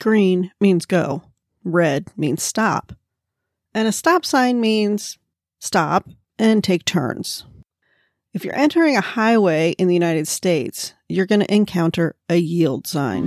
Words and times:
Green 0.00 0.50
means 0.60 0.86
go, 0.86 1.22
red 1.64 2.08
means 2.16 2.42
stop, 2.42 2.92
and 3.74 3.86
a 3.86 3.92
stop 3.92 4.24
sign 4.24 4.60
means 4.60 5.18
stop 5.60 6.08
and 6.38 6.62
take 6.62 6.84
turns. 6.84 7.44
If 8.34 8.44
you're 8.44 8.56
entering 8.56 8.96
a 8.96 9.02
highway 9.02 9.72
in 9.72 9.88
the 9.88 9.94
United 9.94 10.26
States, 10.26 10.94
you're 11.08 11.26
going 11.26 11.42
to 11.42 11.54
encounter 11.54 12.16
a 12.30 12.36
yield 12.36 12.86
sign. 12.86 13.26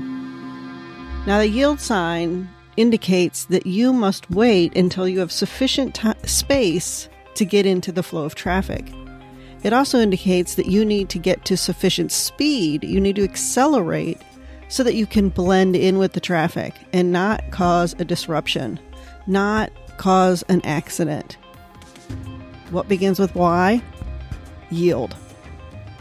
Now, 1.28 1.38
the 1.38 1.48
yield 1.48 1.80
sign 1.80 2.50
indicates 2.78 3.46
that 3.46 3.66
you 3.66 3.94
must 3.94 4.30
wait 4.32 4.76
until 4.76 5.08
you 5.08 5.20
have 5.20 5.32
sufficient 5.32 5.96
t- 5.96 6.12
space 6.26 7.08
to 7.36 7.46
get 7.46 7.66
into 7.66 7.92
the 7.92 8.04
flow 8.04 8.26
of 8.26 8.36
traffic. 8.36 8.92
It 9.64 9.74
also 9.74 10.00
indicates 10.00 10.56
that 10.56 10.68
you 10.68 10.86
need 10.86 11.10
to 11.10 11.20
get 11.20 11.46
to 11.46 11.58
sufficient 11.58 12.12
speed, 12.12 12.84
you 12.84 13.00
need 13.00 13.16
to 13.16 13.24
accelerate 13.24 14.20
so 14.68 14.84
that 14.84 14.96
you 14.96 15.05
can 15.05 15.30
blend 15.30 15.76
in 15.76 15.98
with 15.98 16.14
the 16.14 16.20
traffic 16.20 16.73
and 16.94 17.12
not 17.12 17.52
cause 17.52 17.96
a 18.00 18.06
disruption, 18.06 18.80
not 19.28 19.72
cause 19.98 20.44
an 20.50 20.62
accident. 20.66 21.38
What 22.72 22.88
begins 22.88 23.20
with 23.20 23.36
why? 23.36 23.82
Yield. 24.72 25.16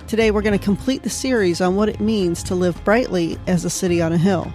Today, 0.07 0.31
we're 0.31 0.43
going 0.43 0.59
to 0.59 0.65
complete 0.65 1.03
the 1.03 1.11
series 1.11 1.61
on 1.61 1.77
what 1.77 1.89
it 1.89 2.01
means 2.01 2.43
to 2.45 2.55
live 2.55 2.83
brightly 2.85 3.39
as 3.47 3.65
a 3.65 3.71
city 3.71 4.03
on 4.03 4.13
a 4.13 4.19
hill. 4.19 4.53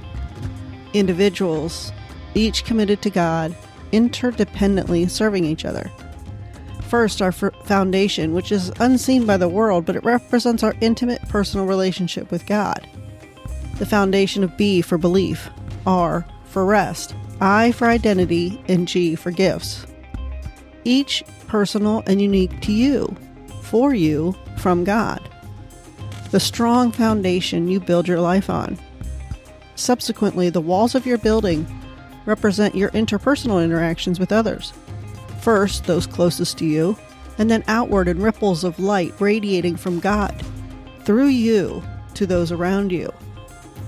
Individuals, 0.93 1.91
each 2.33 2.65
committed 2.65 3.01
to 3.01 3.09
God, 3.09 3.55
interdependently 3.91 5.09
serving 5.09 5.45
each 5.45 5.65
other. 5.65 5.91
First, 6.87 7.21
our 7.21 7.31
foundation, 7.31 8.33
which 8.33 8.51
is 8.51 8.71
unseen 8.79 9.25
by 9.25 9.37
the 9.37 9.49
world, 9.49 9.85
but 9.85 9.95
it 9.95 10.03
represents 10.03 10.63
our 10.63 10.75
intimate 10.81 11.21
personal 11.29 11.65
relationship 11.65 12.31
with 12.31 12.45
God. 12.45 12.87
The 13.79 13.85
foundation 13.85 14.43
of 14.43 14.55
B 14.57 14.81
for 14.81 14.97
belief, 14.97 15.49
R 15.85 16.25
for 16.45 16.65
rest, 16.65 17.15
I 17.41 17.71
for 17.71 17.87
identity, 17.87 18.61
and 18.67 18.87
G 18.87 19.15
for 19.15 19.31
gifts. 19.31 19.85
Each 20.83 21.23
personal 21.47 22.03
and 22.05 22.21
unique 22.21 22.59
to 22.61 22.71
you, 22.71 23.15
for 23.61 23.93
you, 23.93 24.35
from 24.57 24.83
God. 24.83 25.27
The 26.31 26.39
strong 26.39 26.91
foundation 26.91 27.69
you 27.69 27.79
build 27.79 28.07
your 28.07 28.19
life 28.19 28.49
on. 28.49 28.77
Subsequently, 29.75 30.49
the 30.49 30.61
walls 30.61 30.93
of 30.93 31.05
your 31.05 31.17
building 31.17 31.65
represent 32.25 32.75
your 32.75 32.89
interpersonal 32.89 33.63
interactions 33.63 34.19
with 34.19 34.31
others. 34.31 34.73
First, 35.39 35.85
those 35.85 36.05
closest 36.05 36.57
to 36.57 36.65
you, 36.65 36.97
and 37.37 37.49
then 37.49 37.63
outward 37.67 38.09
in 38.09 38.21
ripples 38.21 38.65
of 38.65 38.77
light 38.79 39.13
radiating 39.19 39.77
from 39.77 40.01
God 40.01 40.35
through 41.05 41.27
you 41.27 41.81
to 42.15 42.27
those 42.27 42.51
around 42.51 42.91
you. 42.91 43.11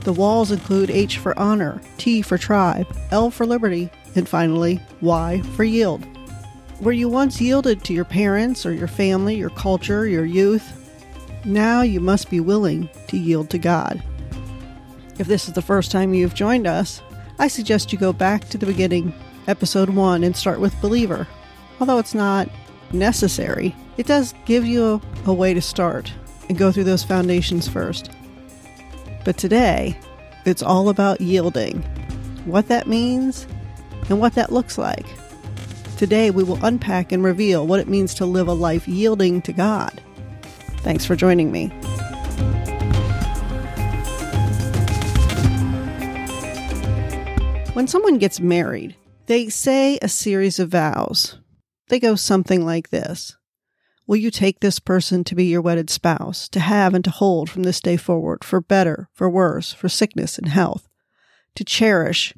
The 0.02 0.14
walls 0.14 0.52
include 0.52 0.90
H 0.90 1.20
for 1.20 1.38
honor, 1.38 1.80
T 1.98 2.22
for 2.22 2.38
tribe, 2.38 2.88
L 3.12 3.30
for 3.30 3.46
liberty, 3.46 3.90
and 4.16 4.28
finally 4.28 4.82
Y 5.02 5.42
for 5.56 5.64
yield. 5.64 6.06
Where 6.80 6.94
you 6.94 7.08
once 7.08 7.40
yielded 7.40 7.84
to 7.84 7.94
your 7.94 8.06
parents 8.06 8.66
or 8.66 8.74
your 8.74 8.88
family, 8.88 9.36
your 9.36 9.52
culture, 9.52 10.08
your 10.08 10.26
youth, 10.26 10.78
now 11.46 11.82
you 11.82 12.00
must 12.00 12.30
be 12.32 12.40
willing 12.40 12.90
to 13.08 13.18
yield 13.18 13.52
to 13.52 13.60
God. 13.60 14.02
If 15.20 15.28
this 15.28 15.48
is 15.48 15.54
the 15.54 15.62
first 15.62 15.92
time 15.92 16.16
you've 16.16 16.34
joined 16.34 16.66
us, 16.66 17.02
I 17.38 17.48
suggest 17.48 17.92
you 17.92 18.00
go 18.00 18.14
back 18.14 18.50
to 18.50 18.58
the 18.58 18.66
beginning, 18.66 19.14
episode 19.48 19.90
1, 19.90 20.24
and 20.24 20.36
start 20.36 20.60
with 20.60 20.80
Believer. 20.82 21.28
Although 21.80 22.00
it's 22.00 22.16
not 22.16 22.50
necessary, 22.92 23.76
it 23.98 24.08
does 24.08 24.34
give 24.46 24.66
you 24.66 25.02
a, 25.26 25.30
a 25.30 25.34
way 25.34 25.54
to 25.54 25.62
start 25.62 26.12
and 26.50 26.58
go 26.58 26.72
through 26.72 26.86
those 26.86 27.04
foundations 27.04 27.68
first. 27.68 28.10
But 29.24 29.38
today, 29.38 29.98
it's 30.46 30.64
all 30.64 30.90
about 30.90 31.22
yielding, 31.22 31.82
what 32.46 32.68
that 32.70 32.88
means, 32.88 33.46
and 34.10 34.20
what 34.20 34.34
that 34.34 34.52
looks 34.52 34.78
like. 34.78 35.06
Today, 35.98 36.32
we 36.32 36.44
will 36.44 36.64
unpack 36.66 37.12
and 37.12 37.24
reveal 37.24 37.68
what 37.68 37.80
it 37.80 37.88
means 37.88 38.16
to 38.16 38.26
live 38.26 38.48
a 38.48 38.54
life 38.54 38.88
yielding 38.88 39.42
to 39.44 39.54
God. 39.54 40.02
Thanks 40.78 41.06
for 41.06 41.16
joining 41.16 41.52
me. 41.52 41.68
When 47.74 47.88
someone 47.88 48.18
gets 48.18 48.40
married, 48.40 48.96
they 49.28 49.50
say 49.50 50.00
a 50.02 50.10
series 50.10 50.60
of 50.60 50.70
vows. 50.70 51.38
They 51.90 52.00
go 52.00 52.16
something 52.16 52.66
like 52.66 52.90
this 52.90 53.38
Will 54.12 54.18
you 54.18 54.30
take 54.30 54.60
this 54.60 54.78
person 54.78 55.24
to 55.24 55.36
be 55.36 55.46
your 55.46 55.62
wedded 55.62 55.90
spouse, 55.90 56.50
to 56.50 56.60
have 56.60 56.94
and 56.94 57.02
to 57.06 57.10
hold 57.10 57.50
from 57.50 57.64
this 57.64 57.80
day 57.80 57.96
forward, 57.96 58.44
for 58.44 58.60
better, 58.60 59.08
for 59.14 59.30
worse, 59.30 59.72
for 59.72 59.88
sickness 59.88 60.38
and 60.38 60.50
health, 60.50 60.90
to 61.56 61.64
cherish? 61.64 62.34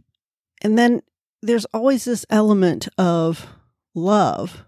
And 0.61 0.77
then 0.77 1.01
there's 1.41 1.65
always 1.73 2.05
this 2.05 2.27
element 2.29 2.89
of 2.99 3.47
love, 3.95 4.65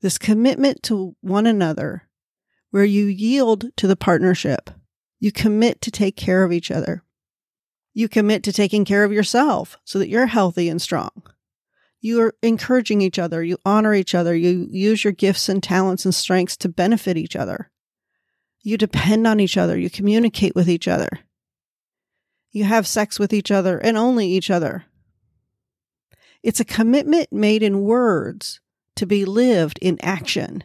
this 0.00 0.18
commitment 0.18 0.82
to 0.82 1.14
one 1.20 1.46
another, 1.46 2.08
where 2.72 2.84
you 2.84 3.04
yield 3.04 3.66
to 3.76 3.86
the 3.86 3.94
partnership. 3.94 4.70
You 5.20 5.30
commit 5.30 5.80
to 5.82 5.92
take 5.92 6.16
care 6.16 6.42
of 6.42 6.50
each 6.50 6.72
other. 6.72 7.04
You 7.94 8.08
commit 8.08 8.42
to 8.42 8.52
taking 8.52 8.84
care 8.84 9.04
of 9.04 9.12
yourself 9.12 9.78
so 9.84 10.00
that 10.00 10.08
you're 10.08 10.26
healthy 10.26 10.68
and 10.68 10.82
strong. 10.82 11.12
You 12.00 12.20
are 12.22 12.34
encouraging 12.42 13.00
each 13.00 13.18
other. 13.18 13.42
You 13.42 13.58
honor 13.64 13.94
each 13.94 14.14
other. 14.14 14.34
You 14.34 14.68
use 14.70 15.02
your 15.02 15.12
gifts 15.12 15.48
and 15.48 15.62
talents 15.62 16.04
and 16.04 16.14
strengths 16.14 16.56
to 16.58 16.68
benefit 16.68 17.16
each 17.16 17.34
other. 17.34 17.70
You 18.62 18.76
depend 18.76 19.26
on 19.26 19.40
each 19.40 19.56
other. 19.56 19.78
You 19.78 19.90
communicate 19.90 20.54
with 20.54 20.68
each 20.68 20.86
other. 20.86 21.08
You 22.50 22.64
have 22.64 22.86
sex 22.86 23.18
with 23.18 23.32
each 23.32 23.50
other 23.50 23.78
and 23.78 23.96
only 23.96 24.26
each 24.26 24.50
other. 24.50 24.84
It's 26.42 26.60
a 26.60 26.64
commitment 26.64 27.32
made 27.32 27.62
in 27.62 27.82
words 27.82 28.60
to 28.96 29.06
be 29.06 29.24
lived 29.24 29.78
in 29.82 29.98
action, 30.00 30.64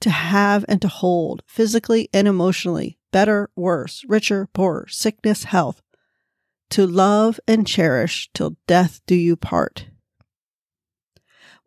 to 0.00 0.10
have 0.10 0.64
and 0.68 0.80
to 0.82 0.88
hold 0.88 1.42
physically 1.46 2.08
and 2.12 2.28
emotionally, 2.28 2.98
better, 3.10 3.50
worse, 3.56 4.04
richer, 4.08 4.48
poorer, 4.52 4.86
sickness, 4.88 5.44
health, 5.44 5.82
to 6.70 6.86
love 6.86 7.40
and 7.48 7.66
cherish 7.66 8.30
till 8.34 8.56
death 8.66 9.00
do 9.06 9.14
you 9.14 9.36
part. 9.36 9.86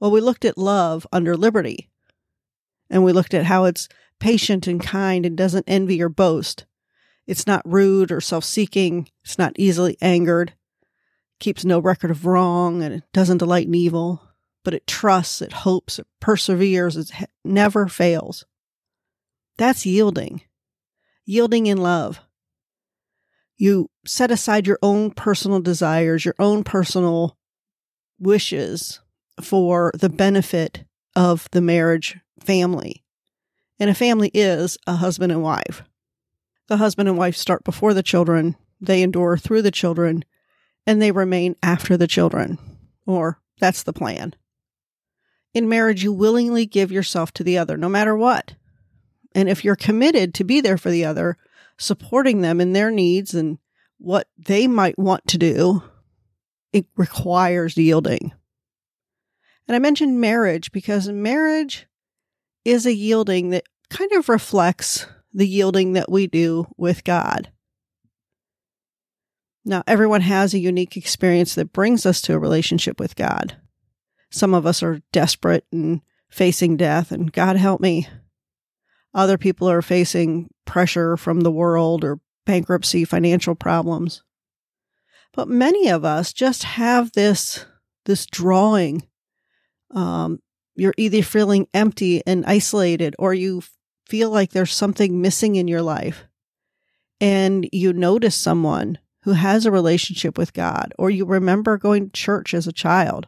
Well, 0.02 0.10
we 0.10 0.20
looked 0.20 0.46
at 0.46 0.58
love 0.58 1.06
under 1.14 1.38
liberty, 1.38 1.92
and 2.90 3.04
we 3.04 3.14
looked 3.14 3.36
at 3.36 3.46
how 3.46 3.66
it's 3.66 3.88
patient 4.20 4.66
and 4.66 4.82
kind 4.82 5.28
and 5.28 5.38
doesn't 5.38 5.66
envy 5.68 6.02
or 6.02 6.10
boast. 6.10 6.66
It's 7.28 7.46
not 7.46 7.62
rude 7.72 8.12
or 8.12 8.20
self 8.20 8.44
seeking. 8.44 9.10
It's 9.24 9.38
not 9.38 9.54
easily 9.58 9.98
angered. 10.02 10.54
Keeps 11.40 11.64
no 11.64 11.78
record 11.78 12.10
of 12.10 12.26
wrong 12.26 12.82
and 12.82 12.96
it 12.96 13.04
doesn't 13.14 13.38
delight 13.38 13.68
in 13.68 13.76
evil, 13.76 14.24
but 14.64 14.74
it 14.74 14.88
trusts, 14.88 15.40
it 15.42 15.54
hopes, 15.54 16.00
it 16.00 16.08
perseveres, 16.20 16.98
it 16.98 17.12
never 17.46 17.88
fails. 17.88 18.44
That's 19.58 19.86
yielding. 19.86 20.42
Yielding 21.26 21.68
in 21.68 21.78
love. 21.78 22.20
You 23.56 23.92
set 24.06 24.32
aside 24.32 24.66
your 24.66 24.80
own 24.82 25.12
personal 25.12 25.62
desires, 25.62 26.26
your 26.26 26.36
own 26.40 26.64
personal 26.64 27.38
wishes 28.20 29.00
for 29.40 29.92
the 29.94 30.10
benefit 30.10 30.84
of 31.16 31.48
the 31.52 31.62
marriage 31.62 32.18
family. 32.40 33.04
And 33.80 33.90
a 33.90 33.96
family 33.96 34.32
is 34.34 34.78
a 34.88 34.96
husband 34.96 35.32
and 35.32 35.42
wife. 35.42 35.84
The 36.68 36.78
husband 36.78 37.10
and 37.10 37.18
wife 37.18 37.36
start 37.36 37.64
before 37.64 37.94
the 37.94 38.04
children, 38.04 38.56
they 38.80 39.02
endure 39.02 39.38
through 39.38 39.62
the 39.62 39.72
children, 39.72 40.24
and 40.86 41.02
they 41.02 41.12
remain 41.12 41.56
after 41.62 41.98
the 41.98 42.08
children. 42.08 42.58
Or 43.06 43.40
that's 43.60 43.84
the 43.84 43.94
plan. 43.94 44.36
In 45.54 45.68
marriage, 45.68 46.04
you 46.04 46.14
willingly 46.14 46.66
give 46.66 46.92
yourself 46.92 47.32
to 47.34 47.44
the 47.44 47.58
other, 47.58 47.76
no 47.76 47.90
matter 47.90 48.16
what. 48.16 48.56
And 49.34 49.50
if 49.50 49.64
you're 49.64 49.76
committed 49.76 50.34
to 50.36 50.44
be 50.44 50.62
there 50.62 50.78
for 50.78 50.90
the 50.90 51.06
other, 51.06 51.38
supporting 51.78 52.42
them 52.42 52.62
in 52.62 52.74
their 52.74 52.92
needs 52.92 53.34
and 53.34 53.58
what 53.98 54.28
they 54.38 54.68
might 54.68 54.98
want 54.98 55.28
to 55.28 55.38
do, 55.38 55.84
it 56.74 56.86
requires 56.96 57.78
yielding. 57.78 58.34
And 59.68 59.76
I 59.76 59.80
mentioned 59.80 60.20
marriage 60.20 60.72
because 60.72 61.08
marriage 61.08 61.88
is 62.66 62.86
a 62.86 62.94
yielding 62.94 63.50
that 63.50 63.66
kind 63.90 64.12
of 64.14 64.30
reflects 64.30 65.06
the 65.34 65.48
yielding 65.48 65.94
that 65.94 66.12
we 66.12 66.28
do 66.28 66.68
with 66.78 67.04
God. 67.04 67.52
Now, 69.64 69.84
everyone 69.86 70.22
has 70.22 70.54
a 70.54 70.60
unique 70.60 70.98
experience 70.98 71.56
that 71.56 71.74
brings 71.74 72.06
us 72.06 72.22
to 72.24 72.34
a 72.34 72.40
relationship 72.40 73.00
with 73.00 73.16
God. 73.16 73.58
Some 74.32 74.54
of 74.54 74.66
us 74.66 74.82
are 74.82 75.02
desperate 75.12 75.66
and 75.72 76.02
facing 76.30 76.78
death, 76.78 77.12
and 77.12 77.32
God 77.32 77.58
help 77.58 77.80
me. 77.80 78.08
Other 79.14 79.38
people 79.38 79.70
are 79.70 79.82
facing 79.82 80.50
pressure 80.66 81.18
from 81.18 81.42
the 81.42 81.52
world 81.52 82.04
or 82.04 82.20
bankruptcy, 82.46 83.06
financial 83.06 83.56
problems. 83.56 84.24
But 85.34 85.48
many 85.48 85.90
of 85.90 86.04
us 86.04 86.34
just 86.34 86.64
have 86.64 87.12
this, 87.12 87.66
this 88.06 88.26
drawing. 88.26 89.04
Um, 89.92 90.40
you're 90.76 90.94
either 90.98 91.22
feeling 91.22 91.68
empty 91.74 92.22
and 92.26 92.46
isolated 92.46 93.16
or 93.20 93.34
you 93.34 93.62
feel 94.08 94.30
like 94.30 94.52
there's 94.52 94.74
something 94.74 95.22
missing 95.22 95.56
in 95.56 95.68
your 95.68 95.82
life 95.82 96.26
and 97.22 97.70
you 97.72 97.94
notice 97.94 98.36
someone 98.36 98.98
who 99.24 99.34
has 99.34 99.66
a 99.66 99.72
relationship 99.72 100.38
with 100.38 100.54
God, 100.54 100.94
or 100.98 101.12
you 101.12 101.26
remember 101.26 101.78
going 101.78 102.10
to 102.10 102.12
church 102.12 102.56
as 102.56 102.66
a 102.66 102.74
child, 102.74 103.28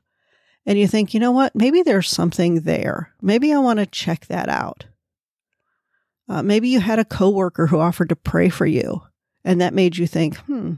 and 0.65 0.80
you 0.80 0.88
think, 0.88 1.13
you 1.13 1.19
know 1.19 1.31
what, 1.31 1.56
maybe 1.56 1.83
there's 1.83 2.10
something 2.10 2.62
there. 2.62 3.13
Maybe 3.21 3.54
I 3.54 3.60
want 3.60 3.77
to 3.77 3.86
check 3.86 4.25
that 4.25 4.50
out. 4.50 4.86
Uh, 6.27 6.42
maybe 6.42 6.69
you 6.69 6.80
had 6.80 6.98
a 6.98 7.06
coworker 7.06 7.68
who 7.68 7.80
offered 7.80 8.10
to 8.10 8.15
pray 8.15 8.50
for 8.50 8.65
you, 8.65 9.04
and 9.45 9.62
that 9.62 9.75
made 9.75 9.98
you 9.98 10.07
think, 10.07 10.38
hmm, 10.38 10.74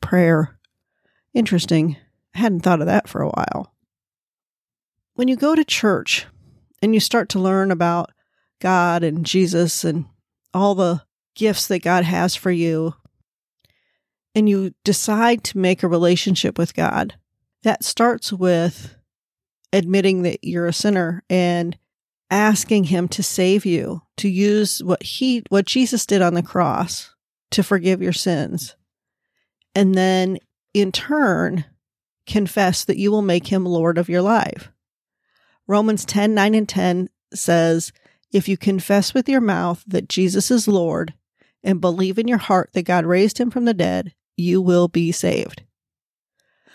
prayer. 0.00 0.58
Interesting. 1.32 1.96
I 2.34 2.38
hadn't 2.40 2.60
thought 2.60 2.80
of 2.80 2.86
that 2.86 3.08
for 3.08 3.22
a 3.22 3.28
while. 3.28 3.69
When 5.20 5.28
you 5.28 5.36
go 5.36 5.54
to 5.54 5.66
church 5.66 6.24
and 6.80 6.94
you 6.94 6.98
start 6.98 7.28
to 7.28 7.38
learn 7.38 7.70
about 7.70 8.10
God 8.58 9.04
and 9.04 9.26
Jesus 9.26 9.84
and 9.84 10.06
all 10.54 10.74
the 10.74 11.02
gifts 11.34 11.66
that 11.66 11.82
God 11.82 12.04
has 12.04 12.34
for 12.34 12.50
you, 12.50 12.94
and 14.34 14.48
you 14.48 14.72
decide 14.82 15.44
to 15.44 15.58
make 15.58 15.82
a 15.82 15.88
relationship 15.88 16.56
with 16.56 16.72
God, 16.72 17.16
that 17.64 17.84
starts 17.84 18.32
with 18.32 18.96
admitting 19.74 20.22
that 20.22 20.38
you're 20.42 20.64
a 20.64 20.72
sinner 20.72 21.22
and 21.28 21.76
asking 22.30 22.84
him 22.84 23.06
to 23.08 23.22
save 23.22 23.66
you, 23.66 24.00
to 24.16 24.26
use 24.26 24.82
what 24.82 25.02
he 25.02 25.42
what 25.50 25.66
Jesus 25.66 26.06
did 26.06 26.22
on 26.22 26.32
the 26.32 26.42
cross 26.42 27.14
to 27.50 27.62
forgive 27.62 28.00
your 28.00 28.14
sins. 28.14 28.74
And 29.74 29.94
then 29.94 30.38
in 30.72 30.92
turn 30.92 31.66
confess 32.26 32.86
that 32.86 32.96
you 32.96 33.10
will 33.10 33.20
make 33.20 33.48
him 33.48 33.66
Lord 33.66 33.98
of 33.98 34.08
your 34.08 34.22
life. 34.22 34.72
Romans 35.70 36.04
10 36.04 36.34
9 36.34 36.56
and 36.56 36.68
10 36.68 37.10
says, 37.32 37.92
If 38.32 38.48
you 38.48 38.56
confess 38.56 39.14
with 39.14 39.28
your 39.28 39.40
mouth 39.40 39.84
that 39.86 40.08
Jesus 40.08 40.50
is 40.50 40.66
Lord 40.66 41.14
and 41.62 41.80
believe 41.80 42.18
in 42.18 42.26
your 42.26 42.38
heart 42.38 42.70
that 42.72 42.82
God 42.82 43.06
raised 43.06 43.38
him 43.38 43.52
from 43.52 43.66
the 43.66 43.72
dead, 43.72 44.12
you 44.36 44.60
will 44.60 44.88
be 44.88 45.12
saved. 45.12 45.62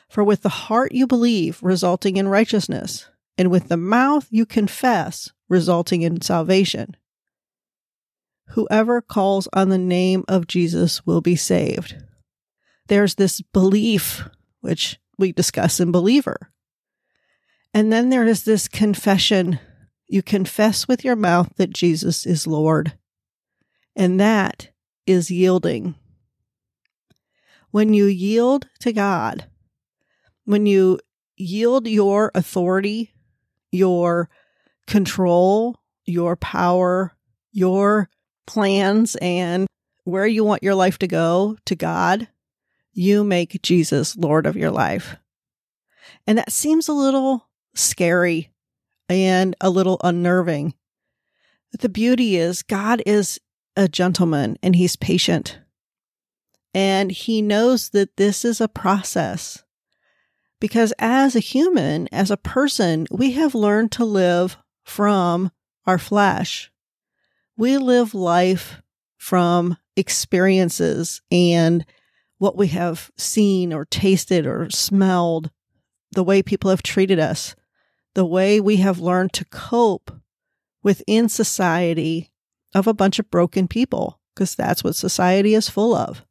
For 0.07 0.23
with 0.23 0.43
the 0.43 0.47
heart 0.47 0.93
you 0.93 1.07
believe, 1.07 1.59
resulting 1.61 2.15
in 2.15 2.29
righteousness, 2.29 3.09
and 3.37 3.51
with 3.51 3.67
the 3.67 3.75
mouth 3.75 4.27
you 4.29 4.45
confess, 4.45 5.29
resulting 5.49 6.01
in 6.01 6.21
salvation. 6.21 6.95
Whoever 8.51 9.01
calls 9.01 9.49
on 9.51 9.67
the 9.67 9.77
name 9.77 10.23
of 10.29 10.47
Jesus 10.47 11.05
will 11.05 11.19
be 11.19 11.35
saved. 11.35 12.01
There's 12.87 13.15
this 13.15 13.41
belief, 13.41 14.25
which 14.61 15.01
we 15.17 15.33
discuss 15.33 15.81
in 15.81 15.91
Believer. 15.91 16.53
And 17.75 17.91
then 17.91 18.09
there 18.09 18.25
is 18.25 18.45
this 18.45 18.69
confession. 18.69 19.59
You 20.07 20.23
confess 20.23 20.87
with 20.87 21.03
your 21.03 21.17
mouth 21.17 21.49
that 21.57 21.73
Jesus 21.73 22.25
is 22.25 22.47
Lord. 22.47 22.93
And 23.97 24.17
that 24.17 24.69
is 25.05 25.29
yielding. 25.29 25.95
When 27.71 27.93
you 27.93 28.05
yield 28.05 28.69
to 28.79 28.93
God, 28.93 29.47
when 30.45 30.65
you 30.65 30.99
yield 31.35 31.85
your 31.85 32.31
authority, 32.33 33.13
your 33.73 34.29
control, 34.87 35.77
your 36.05 36.37
power, 36.37 37.11
your 37.51 38.09
plans, 38.47 39.17
and 39.17 39.67
where 40.05 40.25
you 40.25 40.45
want 40.45 40.63
your 40.63 40.75
life 40.75 40.97
to 40.99 41.07
go 41.07 41.57
to 41.65 41.75
God, 41.75 42.29
you 42.93 43.25
make 43.25 43.61
Jesus 43.61 44.15
Lord 44.15 44.45
of 44.45 44.55
your 44.55 44.71
life. 44.71 45.17
And 46.25 46.37
that 46.37 46.53
seems 46.53 46.87
a 46.87 46.93
little 46.93 47.44
scary 47.75 48.51
and 49.07 49.55
a 49.61 49.69
little 49.69 49.99
unnerving. 50.03 50.73
But 51.71 51.81
the 51.81 51.89
beauty 51.89 52.37
is, 52.37 52.63
God 52.63 53.01
is 53.05 53.39
a 53.75 53.87
gentleman 53.87 54.57
and 54.63 54.75
he's 54.75 54.95
patient. 54.95 55.59
And 56.73 57.11
he 57.11 57.41
knows 57.41 57.89
that 57.89 58.17
this 58.17 58.43
is 58.43 58.59
a 58.59 58.67
process. 58.67 59.63
Because 60.59 60.93
as 60.99 61.35
a 61.35 61.39
human, 61.39 62.07
as 62.11 62.31
a 62.31 62.37
person, 62.37 63.07
we 63.11 63.33
have 63.33 63.53
learned 63.53 63.91
to 63.93 64.05
live 64.05 64.57
from 64.83 65.51
our 65.85 65.97
flesh. 65.97 66.71
We 67.57 67.77
live 67.77 68.13
life 68.13 68.81
from 69.17 69.77
experiences 69.95 71.21
and 71.31 71.85
what 72.37 72.57
we 72.57 72.67
have 72.67 73.11
seen 73.17 73.71
or 73.71 73.85
tasted 73.85 74.45
or 74.45 74.69
smelled, 74.69 75.51
the 76.11 76.23
way 76.23 76.41
people 76.41 76.69
have 76.69 76.83
treated 76.83 77.19
us, 77.19 77.55
the 78.15 78.25
way 78.25 78.59
we 78.59 78.77
have 78.77 78.99
learned 78.99 79.33
to 79.33 79.45
cope 79.45 80.11
within 80.81 81.29
society 81.29 82.31
of 82.73 82.87
a 82.87 82.93
bunch 82.93 83.19
of 83.19 83.29
broken 83.29 83.67
people, 83.67 84.19
because 84.33 84.55
that's 84.55 84.83
what 84.83 84.95
society 84.95 85.53
is 85.53 85.69
full 85.69 85.93
of. 85.93 86.25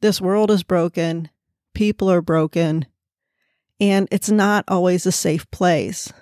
This 0.00 0.20
world 0.20 0.50
is 0.50 0.62
broken, 0.62 1.28
people 1.74 2.10
are 2.10 2.22
broken, 2.22 2.86
and 3.80 4.08
it's 4.10 4.30
not 4.30 4.64
always 4.68 5.06
a 5.06 5.12
safe 5.12 5.50
place. 5.50 6.12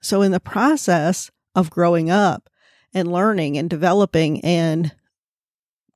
So, 0.00 0.22
in 0.22 0.32
the 0.32 0.40
process 0.40 1.30
of 1.54 1.70
growing 1.70 2.10
up 2.10 2.48
and 2.94 3.12
learning 3.12 3.58
and 3.58 3.68
developing 3.68 4.40
and 4.42 4.94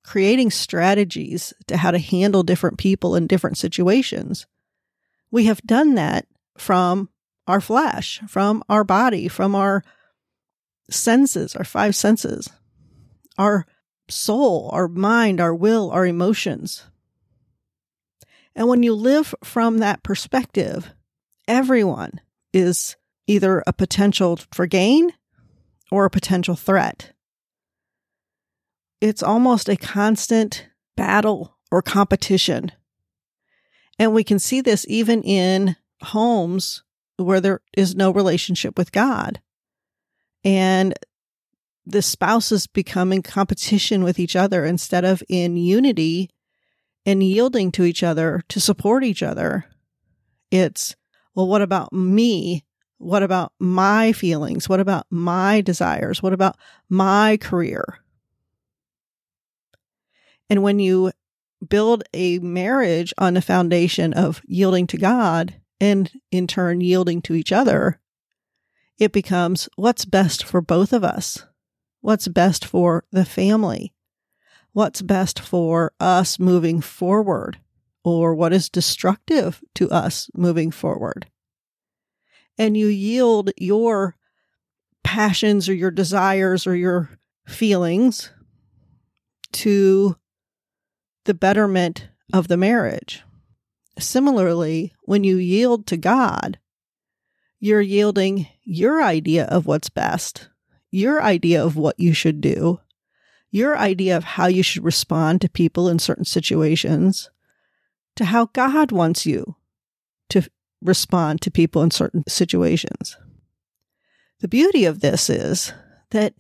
creating 0.05 0.51
strategies 0.51 1.55
to 1.69 1.77
how 1.77 1.93
to 1.93 1.99
handle 1.99 2.43
different 2.43 2.79
people 2.79 3.15
in 3.15 3.27
different 3.27 3.57
situations, 3.57 4.47
we 5.31 5.45
have 5.47 5.63
done 5.63 5.95
that 5.95 6.27
from 6.59 7.09
our 7.47 7.61
flesh, 7.61 8.21
from 8.29 8.63
our 8.69 8.85
body, 8.85 9.29
from 9.29 9.55
our 9.55 9.83
senses, 10.91 11.57
our 11.57 11.65
five 11.65 11.95
senses, 11.97 12.51
our 13.39 13.67
soul, 14.09 14.71
our 14.73 14.89
mind, 14.89 15.41
our 15.41 15.55
will, 15.55 15.91
our 15.91 16.07
emotions. 16.07 16.85
And 18.55 18.69
when 18.69 18.83
you 18.83 18.95
live 18.95 19.35
from 19.43 19.79
that 19.79 20.03
perspective, 20.03 20.93
everyone 21.49 22.21
is 22.53 22.97
either 23.27 23.63
a 23.67 23.73
potential 23.73 24.39
for 24.53 24.67
gain 24.67 25.13
or 25.91 26.05
a 26.05 26.11
potential 26.11 26.55
threat. 26.55 27.13
It's 29.01 29.23
almost 29.23 29.69
a 29.69 29.77
constant 29.77 30.69
battle 30.97 31.57
or 31.71 31.83
competition. 31.83 32.73
And 33.99 34.13
we 34.13 34.23
can 34.25 34.39
see 34.39 34.61
this 34.61 34.85
even 34.89 35.23
in 35.23 35.77
homes 36.03 36.83
where 37.23 37.41
there 37.41 37.61
is 37.77 37.95
no 37.95 38.11
relationship 38.11 38.77
with 38.77 38.93
God. 38.93 39.41
And 40.45 40.95
the 41.85 42.03
spouses 42.03 42.67
become 42.67 43.13
in 43.13 43.23
competition 43.23 44.05
with 44.05 44.19
each 44.19 44.37
other 44.37 44.65
instead 44.65 45.05
of 45.05 45.23
in 45.29 45.57
unity 45.57 46.31
and 47.05 47.23
yielding 47.23 47.73
to 47.73 47.85
each 47.85 48.03
other 48.03 48.43
to 48.49 48.61
support 48.61 49.05
each 49.05 49.23
other. 49.23 49.65
It's, 50.51 50.95
well, 51.35 51.49
what 51.49 51.63
about 51.63 51.93
me? 51.93 52.65
What 52.99 53.23
about 53.23 53.53
my 53.59 54.13
feelings? 54.13 54.69
What 54.69 54.79
about 54.79 55.07
my 55.11 55.61
desires? 55.61 56.23
What 56.23 56.33
about 56.33 56.57
my 56.89 57.37
career? 57.41 57.99
And 60.49 60.63
when 60.63 60.79
you 60.79 61.11
build 61.67 62.05
a 62.13 62.39
marriage 62.41 63.13
on 63.19 63.35
the 63.35 63.43
foundation 63.43 64.13
of 64.13 64.43
yielding 64.47 64.87
to 64.89 64.99
God 64.99 65.55
and 65.83 66.11
in 66.31 66.47
turn 66.47 66.81
yielding 66.81 67.21
to 67.23 67.35
each 67.35 67.53
other, 67.53 68.01
it 68.97 69.13
becomes 69.13 69.69
what's 69.77 70.07
best 70.07 70.45
for 70.45 70.63
both 70.63 70.95
of 70.95 71.05
us? 71.05 71.45
What's 72.01 72.29
best 72.29 72.65
for 72.65 73.05
the 73.13 73.27
family? 73.27 73.93
what's 74.73 75.03
best 75.03 75.39
for 75.39 75.93
us 76.01 76.39
moving 76.39 76.81
forward 76.81 77.59
or 78.05 78.35
what 78.35 78.53
is 78.53 78.69
destructive 78.69 79.63
to 79.75 79.91
us 79.91 80.29
moving 80.35 80.71
forward. 80.71 81.27
And 82.59 82.77
you 82.77 82.89
yield 82.89 83.51
your 83.57 84.17
passions 85.05 85.69
or 85.69 85.75
your 85.75 85.91
desires 85.91 86.67
or 86.67 86.75
your 86.75 87.11
feelings 87.47 88.31
to 89.53 90.17
the 91.25 91.35
betterment 91.35 92.09
of 92.33 92.49
the 92.49 92.57
marriage. 92.57 93.23
Similarly, 93.99 94.92
when 95.03 95.25
you 95.25 95.37
yield 95.37 95.87
to 95.89 95.97
God, 95.97 96.59
you're 97.61 97.81
yielding 97.81 98.49
your 98.65 99.03
idea 99.03 99.45
of 99.45 99.67
what's 99.67 99.91
best, 99.91 100.49
your 100.91 101.23
idea 101.23 101.65
of 101.65 101.77
what 101.77 101.99
you 101.99 102.13
should 102.13 102.41
do, 102.41 102.81
your 103.51 103.77
idea 103.77 104.17
of 104.17 104.25
how 104.25 104.47
you 104.47 104.63
should 104.63 104.85
respond 104.85 105.41
to 105.41 105.49
people 105.49 105.89
in 105.89 105.99
certain 105.99 106.25
situations 106.25 107.31
to 108.17 108.25
how 108.25 108.47
God 108.47 108.93
wants 108.93 109.27
you 109.27 109.57
to 110.31 110.49
respond 110.81 111.41
to 111.43 111.51
people 111.51 111.83
in 111.83 111.91
certain 111.91 112.25
situations. 112.29 113.17
The 114.41 114.49
beauty 114.49 114.85
of 114.85 115.01
this 115.01 115.31
is 115.31 115.73
that 116.11 116.35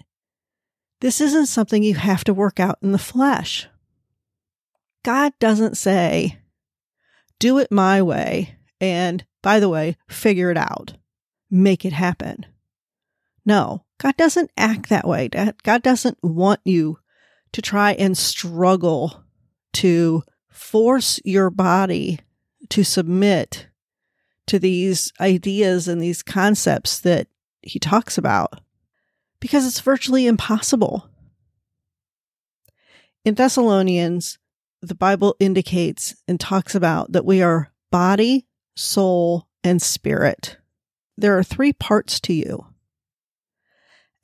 this 1.00 1.20
isn't 1.20 1.46
something 1.46 1.82
you 1.82 1.94
have 1.94 2.24
to 2.24 2.34
work 2.34 2.58
out 2.58 2.78
in 2.82 2.92
the 2.92 2.98
flesh. 2.98 3.68
God 5.04 5.32
doesn't 5.38 5.76
say, 5.76 6.38
do 7.42 7.58
it 7.58 7.72
my 7.72 8.00
way, 8.00 8.54
and 8.80 9.24
by 9.42 9.58
the 9.58 9.68
way, 9.68 9.96
figure 10.08 10.52
it 10.52 10.56
out, 10.56 10.92
make 11.50 11.84
it 11.84 11.92
happen. 11.92 12.46
No, 13.44 13.84
God 13.98 14.16
doesn't 14.16 14.52
act 14.56 14.88
that 14.90 15.08
way. 15.08 15.28
God 15.64 15.82
doesn't 15.82 16.18
want 16.22 16.60
you 16.64 17.00
to 17.50 17.60
try 17.60 17.94
and 17.94 18.16
struggle 18.16 19.24
to 19.72 20.22
force 20.52 21.18
your 21.24 21.50
body 21.50 22.20
to 22.68 22.84
submit 22.84 23.66
to 24.46 24.60
these 24.60 25.12
ideas 25.20 25.88
and 25.88 26.00
these 26.00 26.22
concepts 26.22 27.00
that 27.00 27.26
he 27.60 27.80
talks 27.80 28.16
about 28.16 28.60
because 29.40 29.66
it's 29.66 29.80
virtually 29.80 30.28
impossible. 30.28 31.10
In 33.24 33.34
Thessalonians, 33.34 34.38
the 34.82 34.94
Bible 34.96 35.36
indicates 35.38 36.16
and 36.26 36.38
talks 36.38 36.74
about 36.74 37.12
that 37.12 37.24
we 37.24 37.40
are 37.40 37.72
body, 37.90 38.46
soul, 38.76 39.46
and 39.62 39.80
spirit. 39.80 40.58
There 41.16 41.38
are 41.38 41.44
three 41.44 41.72
parts 41.72 42.18
to 42.20 42.34
you. 42.34 42.66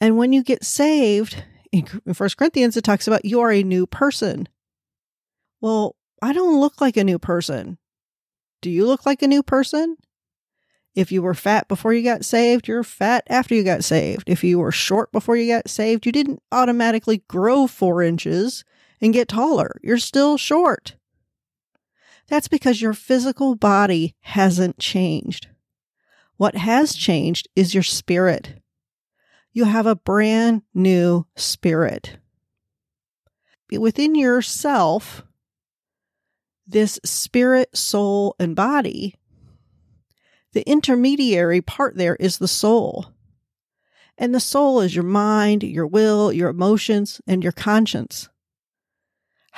And 0.01 0.17
when 0.17 0.33
you 0.33 0.43
get 0.43 0.65
saved, 0.65 1.43
in 1.73 1.87
First 2.15 2.37
Corinthians, 2.37 2.77
it 2.77 2.83
talks 2.83 3.07
about 3.07 3.25
you 3.25 3.41
are 3.41 3.53
a 3.53 3.63
new 3.63 3.87
person. 3.87 4.49
Well, 5.61 5.97
I 6.21 6.33
don't 6.33 6.61
look 6.61 6.81
like 6.81 6.97
a 6.97 7.05
new 7.05 7.19
person. 7.19 7.79
Do 8.61 8.71
you 8.71 8.87
look 8.87 9.07
like 9.07 9.23
a 9.23 9.29
new 9.29 9.43
person? 9.43 9.97
If 10.95 11.13
you 11.13 11.23
were 11.23 11.35
fat 11.35 11.69
before 11.69 11.93
you 11.93 12.03
got 12.03 12.25
saved, 12.25 12.67
you're 12.67 12.83
fat 12.83 13.23
after 13.29 13.55
you 13.55 13.63
got 13.63 13.85
saved. 13.85 14.29
If 14.29 14.43
you 14.43 14.59
were 14.59 14.73
short 14.73 15.13
before 15.13 15.37
you 15.37 15.47
got 15.47 15.71
saved, 15.71 16.07
you 16.07 16.11
didn't 16.11 16.43
automatically 16.51 17.23
grow 17.29 17.69
four 17.69 18.03
inches 18.03 18.65
and 19.01 19.13
get 19.13 19.29
taller. 19.29 19.79
You're 19.83 19.99
still 19.99 20.37
short. 20.37 20.97
That's 22.29 22.49
because 22.49 22.83
your 22.83 22.95
physical 22.95 23.55
body 23.55 24.15
hasn't 24.21 24.79
changed. 24.79 25.49
What 26.37 26.57
has 26.57 26.95
changed 26.95 27.49
is 27.57 27.75
your 27.75 27.83
spirit. 27.83 28.61
You 29.53 29.65
have 29.65 29.87
a 29.87 29.97
brand 29.97 30.63
new 30.75 31.27
spirit. 31.37 32.19
Within 33.71 34.15
yourself, 34.15 35.25
this 36.67 37.01
spirit, 37.05 37.77
soul, 37.77 38.37
and 38.39 38.55
body, 38.55 39.15
the 40.53 40.69
intermediary 40.69 41.61
part 41.61 41.97
there 41.97 42.17
is 42.17 42.39
the 42.39 42.49
soul. 42.49 43.13
And 44.17 44.35
the 44.35 44.41
soul 44.41 44.81
is 44.81 44.95
your 44.95 45.05
mind, 45.05 45.63
your 45.63 45.87
will, 45.87 46.33
your 46.33 46.51
emotions, 46.51 47.21
and 47.27 47.43
your 47.43 47.53
conscience 47.53 48.29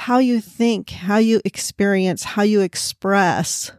how 0.00 0.16
you 0.16 0.40
think, 0.40 0.88
how 0.88 1.18
you 1.18 1.42
experience, 1.44 2.24
how 2.24 2.40
you 2.40 2.62
express 2.62 3.70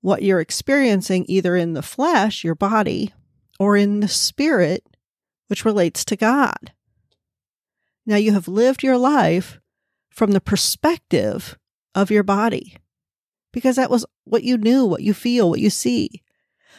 what 0.00 0.22
you're 0.22 0.40
experiencing, 0.40 1.26
either 1.28 1.56
in 1.56 1.74
the 1.74 1.82
flesh, 1.82 2.42
your 2.42 2.54
body, 2.54 3.12
or 3.58 3.76
in 3.76 4.00
the 4.00 4.08
spirit, 4.08 4.82
which 5.48 5.66
relates 5.66 6.06
to 6.06 6.16
God. 6.16 6.72
Now 8.06 8.16
you 8.16 8.32
have 8.32 8.48
lived 8.48 8.82
your 8.82 8.96
life 8.96 9.60
from 10.08 10.32
the 10.32 10.40
perspective 10.40 11.58
of 11.94 12.10
your 12.10 12.22
body 12.22 12.78
because 13.52 13.76
that 13.76 13.90
was 13.90 14.06
what 14.24 14.42
you 14.42 14.56
knew, 14.56 14.86
what 14.86 15.02
you 15.02 15.12
feel, 15.12 15.50
what 15.50 15.60
you 15.60 15.68
see. 15.68 16.22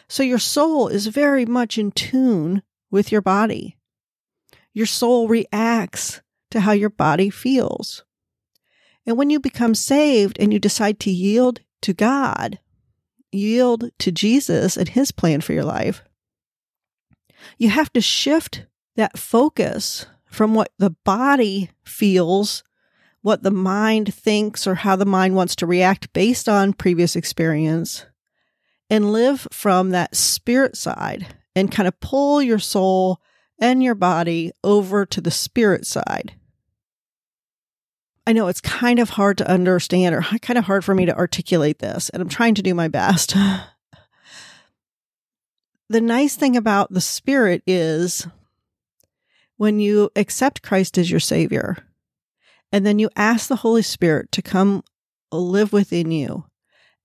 So 0.10 0.24
your 0.24 0.40
soul 0.40 0.88
is 0.88 1.06
very 1.06 1.46
much 1.46 1.78
in 1.78 1.92
tune 1.92 2.64
with 2.90 3.12
your 3.12 3.22
body. 3.22 3.78
Your 4.74 4.88
soul 4.88 5.28
reacts 5.28 6.24
to 6.50 6.62
how 6.62 6.72
your 6.72 6.90
body 6.90 7.30
feels. 7.30 8.04
And 9.06 9.18
when 9.18 9.30
you 9.30 9.40
become 9.40 9.76
saved 9.76 10.38
and 10.40 10.54
you 10.54 10.60
decide 10.60 11.00
to 11.02 11.12
yield 11.12 11.62
to 11.82 11.94
God, 11.94 12.60
yield 13.32 13.90
to 14.00 14.12
Jesus 14.12 14.78
and 14.78 14.90
his 14.90 15.12
plan 15.12 15.42
for 15.42 15.54
your 15.54 15.64
life, 15.64 16.04
you 17.58 17.70
have 17.70 17.92
to 17.94 18.02
shift 18.02 18.66
that 18.96 19.18
focus 19.18 20.06
from 20.26 20.54
what 20.54 20.72
the 20.78 20.92
body 20.92 21.72
feels, 21.84 22.64
what 23.22 23.44
the 23.44 23.52
mind 23.52 24.14
thinks, 24.14 24.68
or 24.68 24.76
how 24.76 24.96
the 24.96 25.06
mind 25.06 25.36
wants 25.36 25.56
to 25.58 25.66
react 25.66 26.14
based 26.14 26.48
on 26.48 26.74
previous 26.74 27.16
experience, 27.16 28.06
and 28.90 29.12
live 29.12 29.48
from 29.52 29.90
that 29.90 30.16
spirit 30.16 30.76
side 30.76 31.28
and 31.56 31.72
kind 31.72 31.88
of 31.88 32.00
pull 32.00 32.42
your 32.42 32.60
soul 32.60 33.22
and 33.60 33.84
your 33.84 33.96
body 33.96 34.52
over 34.64 35.06
to 35.06 35.22
the 35.22 35.32
spirit 35.32 35.86
side. 35.86 36.34
I 38.28 38.34
know 38.34 38.48
it's 38.48 38.62
kind 38.62 39.00
of 39.00 39.12
hard 39.12 39.38
to 39.40 39.50
understand 39.50 40.14
or 40.14 40.22
kind 40.22 40.58
of 40.58 40.66
hard 40.66 40.86
for 40.86 40.94
me 40.94 41.06
to 41.06 41.18
articulate 41.18 41.80
this, 41.80 42.10
and 42.10 42.22
I'm 42.22 42.30
trying 42.30 42.56
to 42.56 42.62
do 42.62 42.76
my 42.76 42.88
best. 42.88 43.36
the 45.90 46.02
nice 46.02 46.36
thing 46.36 46.56
about 46.56 46.92
the 46.92 47.02
Spirit 47.02 47.64
is 47.66 48.28
when 49.58 49.80
you 49.80 50.12
accept 50.16 50.62
Christ 50.62 50.98
as 50.98 51.10
your 51.10 51.20
Savior, 51.20 51.78
and 52.72 52.86
then 52.86 53.00
you 53.00 53.10
ask 53.16 53.48
the 53.48 53.58
Holy 53.58 53.82
Spirit 53.82 54.32
to 54.34 54.42
come 54.42 54.84
live 55.32 55.74
within 55.74 56.12
you, 56.12 56.46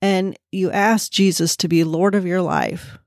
and 0.02 0.38
you 0.52 0.70
ask 0.70 1.10
Jesus 1.10 1.56
to 1.56 1.68
be 1.68 1.82
Lord 1.82 2.14
of 2.14 2.26
your 2.26 2.42
life, 2.42 2.98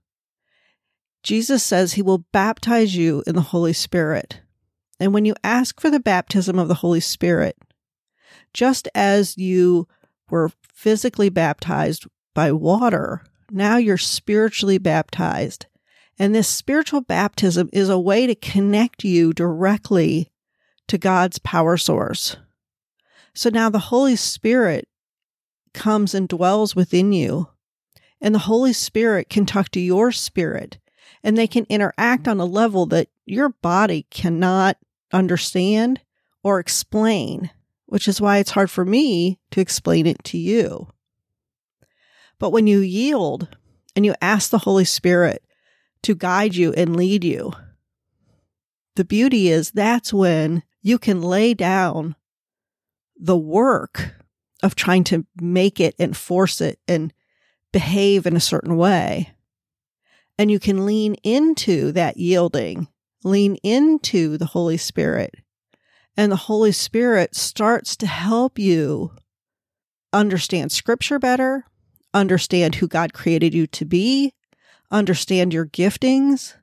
Jesus 1.22 1.64
says 1.64 1.94
he 1.94 2.02
will 2.02 2.26
baptize 2.32 2.96
you 2.96 3.24
in 3.28 3.36
the 3.36 3.42
Holy 3.42 3.74
Spirit. 3.74 4.42
And 5.00 5.14
when 5.14 5.26
you 5.26 5.36
ask 5.44 5.80
for 5.80 5.90
the 5.90 6.00
baptism 6.00 6.58
of 6.58 6.68
the 6.68 6.76
Holy 6.76 7.00
Spirit, 7.00 7.58
just 8.54 8.88
as 8.96 9.38
you 9.38 9.88
were 10.30 10.52
physically 10.62 11.30
baptized 11.30 12.06
by 12.34 12.52
water, 12.52 13.24
now 13.52 13.78
you're 13.78 13.98
spiritually 13.98 14.78
baptized. 14.78 15.66
And 16.18 16.36
this 16.36 16.48
spiritual 16.48 17.02
baptism 17.02 17.70
is 17.72 17.90
a 17.90 18.00
way 18.00 18.28
to 18.28 18.36
connect 18.36 19.04
you 19.04 19.34
directly 19.34 20.32
to 20.88 20.98
God's 20.98 21.40
power 21.40 21.78
source. 21.78 22.36
So 23.34 23.50
now 23.50 23.70
the 23.70 23.80
Holy 23.80 24.16
Spirit 24.16 24.88
comes 25.74 26.14
and 26.14 26.28
dwells 26.28 26.76
within 26.76 27.14
you, 27.14 27.48
and 28.20 28.36
the 28.36 28.40
Holy 28.40 28.74
Spirit 28.74 29.30
can 29.30 29.46
talk 29.46 29.70
to 29.70 29.80
your 29.80 30.12
spirit, 30.12 30.78
and 31.24 31.38
they 31.38 31.48
can 31.48 31.66
interact 31.70 32.28
on 32.28 32.40
a 32.40 32.46
level 32.46 32.86
that 32.88 33.08
your 33.26 33.50
body 33.50 34.08
cannot 34.10 34.78
understand 35.14 36.02
or 36.44 36.60
explain 36.60 37.52
which 37.90 38.08
is 38.08 38.22
why 38.22 38.38
it's 38.38 38.52
hard 38.52 38.70
for 38.70 38.86
me 38.86 39.40
to 39.50 39.60
explain 39.60 40.06
it 40.06 40.24
to 40.24 40.38
you. 40.38 40.88
But 42.38 42.52
when 42.52 42.68
you 42.68 42.80
yield 42.80 43.50
and 43.96 44.06
you 44.06 44.14
ask 44.22 44.52
the 44.52 44.60
Holy 44.60 44.86
Spirit 44.86 45.44
to 46.04 46.14
guide 46.14 46.56
you 46.56 46.72
and 46.74 46.96
lead 46.96 47.24
you, 47.24 47.52
the 48.96 49.04
beauty 49.04 49.50
is 49.50 49.72
that's 49.72 50.14
when 50.14 50.62
you 50.84 51.00
can 51.00 51.22
lay 51.22 51.56
down 51.56 52.16
the 53.18 53.38
work 53.38 54.14
of 54.62 54.76
trying 54.76 55.04
to 55.06 55.26
make 55.42 55.80
it 55.80 55.96
and 55.98 56.16
force 56.16 56.62
it 56.62 56.80
and 56.88 57.12
behave 57.72 58.28
in 58.28 58.36
a 58.36 58.42
certain 58.42 58.78
way. 58.78 59.34
And 60.38 60.52
you 60.52 60.60
can 60.60 60.86
lean 60.86 61.16
into 61.24 61.92
that 61.94 62.18
yielding, 62.18 62.88
lean 63.24 63.56
into 63.64 64.38
the 64.38 64.46
Holy 64.46 64.78
Spirit 64.78 65.36
and 66.20 66.34
the 66.34 66.36
Holy 66.36 66.74
Spirit 66.74 67.34
starts 67.34 67.96
to 67.96 68.06
help 68.06 68.60
you 68.60 69.14
understand 70.12 70.70
scripture 70.70 71.18
better, 71.18 71.64
understand 72.14 72.76
who 72.76 72.90
God 72.90 73.14
created 73.14 73.54
you 73.54 73.66
to 73.68 73.86
be, 73.86 74.34
understand 74.92 75.54
your 75.54 75.66
giftings. 75.66 76.56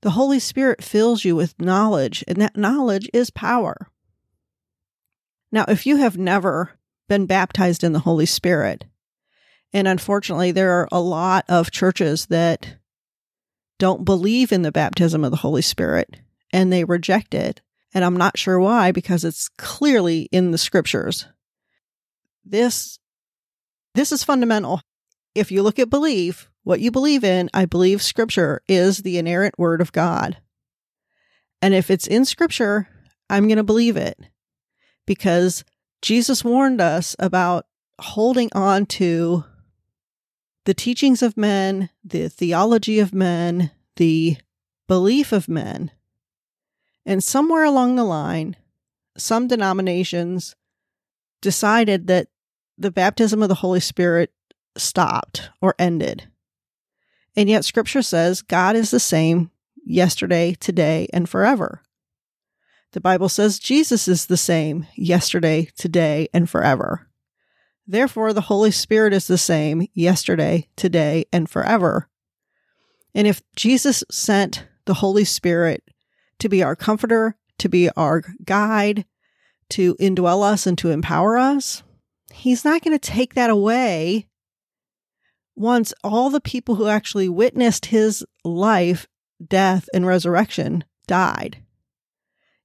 The 0.00 0.12
Holy 0.12 0.38
Spirit 0.38 0.82
fills 0.82 1.26
you 1.26 1.36
with 1.36 1.60
knowledge, 1.60 2.24
and 2.26 2.40
that 2.40 2.56
knowledge 2.56 3.10
is 3.12 3.28
power. 3.28 3.90
Now, 5.52 5.66
if 5.68 5.84
you 5.84 5.96
have 5.96 6.16
never 6.16 6.78
been 7.06 7.26
baptized 7.26 7.84
in 7.84 7.92
the 7.92 7.98
Holy 7.98 8.24
Spirit, 8.24 8.86
and 9.74 9.86
unfortunately, 9.86 10.52
there 10.52 10.72
are 10.72 10.88
a 10.90 11.02
lot 11.02 11.44
of 11.50 11.70
churches 11.70 12.26
that 12.26 12.76
don't 13.78 14.06
believe 14.06 14.52
in 14.52 14.62
the 14.62 14.72
baptism 14.72 15.22
of 15.22 15.32
the 15.32 15.36
Holy 15.36 15.60
Spirit 15.60 16.16
and 16.50 16.72
they 16.72 16.84
reject 16.84 17.34
it. 17.34 17.60
And 17.94 18.04
I'm 18.04 18.16
not 18.16 18.38
sure 18.38 18.60
why, 18.60 18.92
because 18.92 19.24
it's 19.24 19.48
clearly 19.48 20.28
in 20.32 20.50
the 20.50 20.58
scriptures. 20.58 21.26
This, 22.44 22.98
this 23.94 24.12
is 24.12 24.22
fundamental. 24.24 24.80
If 25.34 25.50
you 25.50 25.62
look 25.62 25.78
at 25.78 25.90
belief, 25.90 26.50
what 26.62 26.80
you 26.80 26.90
believe 26.90 27.24
in, 27.24 27.48
I 27.54 27.64
believe 27.64 28.02
scripture 28.02 28.60
is 28.68 28.98
the 28.98 29.18
inerrant 29.18 29.58
word 29.58 29.80
of 29.80 29.92
God. 29.92 30.38
And 31.62 31.74
if 31.74 31.90
it's 31.90 32.06
in 32.06 32.24
scripture, 32.24 32.88
I'm 33.30 33.48
going 33.48 33.56
to 33.56 33.64
believe 33.64 33.96
it 33.96 34.18
because 35.06 35.64
Jesus 36.02 36.44
warned 36.44 36.80
us 36.80 37.16
about 37.18 37.66
holding 38.00 38.50
on 38.52 38.86
to 38.86 39.44
the 40.64 40.74
teachings 40.74 41.22
of 41.22 41.36
men, 41.36 41.90
the 42.04 42.28
theology 42.28 42.98
of 42.98 43.14
men, 43.14 43.70
the 43.96 44.36
belief 44.88 45.32
of 45.32 45.48
men, 45.48 45.90
and 47.06 47.22
somewhere 47.22 47.64
along 47.64 47.94
the 47.94 48.04
line, 48.04 48.56
some 49.16 49.46
denominations 49.46 50.56
decided 51.40 52.08
that 52.08 52.28
the 52.76 52.90
baptism 52.90 53.42
of 53.42 53.48
the 53.48 53.54
Holy 53.54 53.80
Spirit 53.80 54.32
stopped 54.76 55.48
or 55.62 55.74
ended. 55.78 56.28
And 57.36 57.48
yet 57.48 57.64
scripture 57.64 58.02
says 58.02 58.42
God 58.42 58.76
is 58.76 58.90
the 58.90 59.00
same 59.00 59.50
yesterday, 59.84 60.54
today, 60.54 61.06
and 61.12 61.28
forever. 61.28 61.82
The 62.92 63.00
Bible 63.00 63.28
says 63.28 63.58
Jesus 63.58 64.08
is 64.08 64.26
the 64.26 64.36
same 64.36 64.86
yesterday, 64.96 65.68
today, 65.76 66.28
and 66.34 66.50
forever. 66.50 67.08
Therefore, 67.86 68.32
the 68.32 68.42
Holy 68.42 68.72
Spirit 68.72 69.12
is 69.12 69.28
the 69.28 69.38
same 69.38 69.86
yesterday, 69.94 70.68
today, 70.76 71.26
and 71.32 71.48
forever. 71.48 72.08
And 73.14 73.26
if 73.26 73.42
Jesus 73.54 74.02
sent 74.10 74.66
the 74.86 74.94
Holy 74.94 75.24
Spirit 75.24 75.85
to 76.38 76.48
be 76.48 76.62
our 76.62 76.76
comforter, 76.76 77.36
to 77.58 77.68
be 77.68 77.90
our 77.90 78.22
guide, 78.44 79.04
to 79.70 79.94
indwell 79.96 80.42
us 80.42 80.66
and 80.66 80.76
to 80.78 80.90
empower 80.90 81.36
us, 81.36 81.82
he's 82.32 82.64
not 82.64 82.82
going 82.82 82.96
to 82.96 83.10
take 83.10 83.34
that 83.34 83.50
away 83.50 84.28
once 85.54 85.94
all 86.04 86.30
the 86.30 86.40
people 86.40 86.74
who 86.74 86.86
actually 86.86 87.28
witnessed 87.28 87.86
his 87.86 88.24
life, 88.44 89.06
death, 89.44 89.88
and 89.94 90.06
resurrection 90.06 90.84
died. 91.06 91.62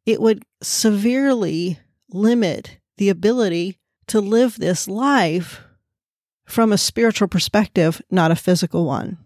It 0.06 0.20
would 0.20 0.44
severely 0.62 1.80
limit 2.10 2.80
the 2.98 3.10
ability 3.10 3.80
to 4.08 4.20
live 4.20 4.58
this 4.58 4.88
life 4.88 5.62
from 6.46 6.74
a 6.74 6.78
spiritual 6.78 7.30
perspective, 7.30 8.02
not 8.12 8.32
a 8.32 8.36
physical 8.36 8.86
one. 8.86 9.18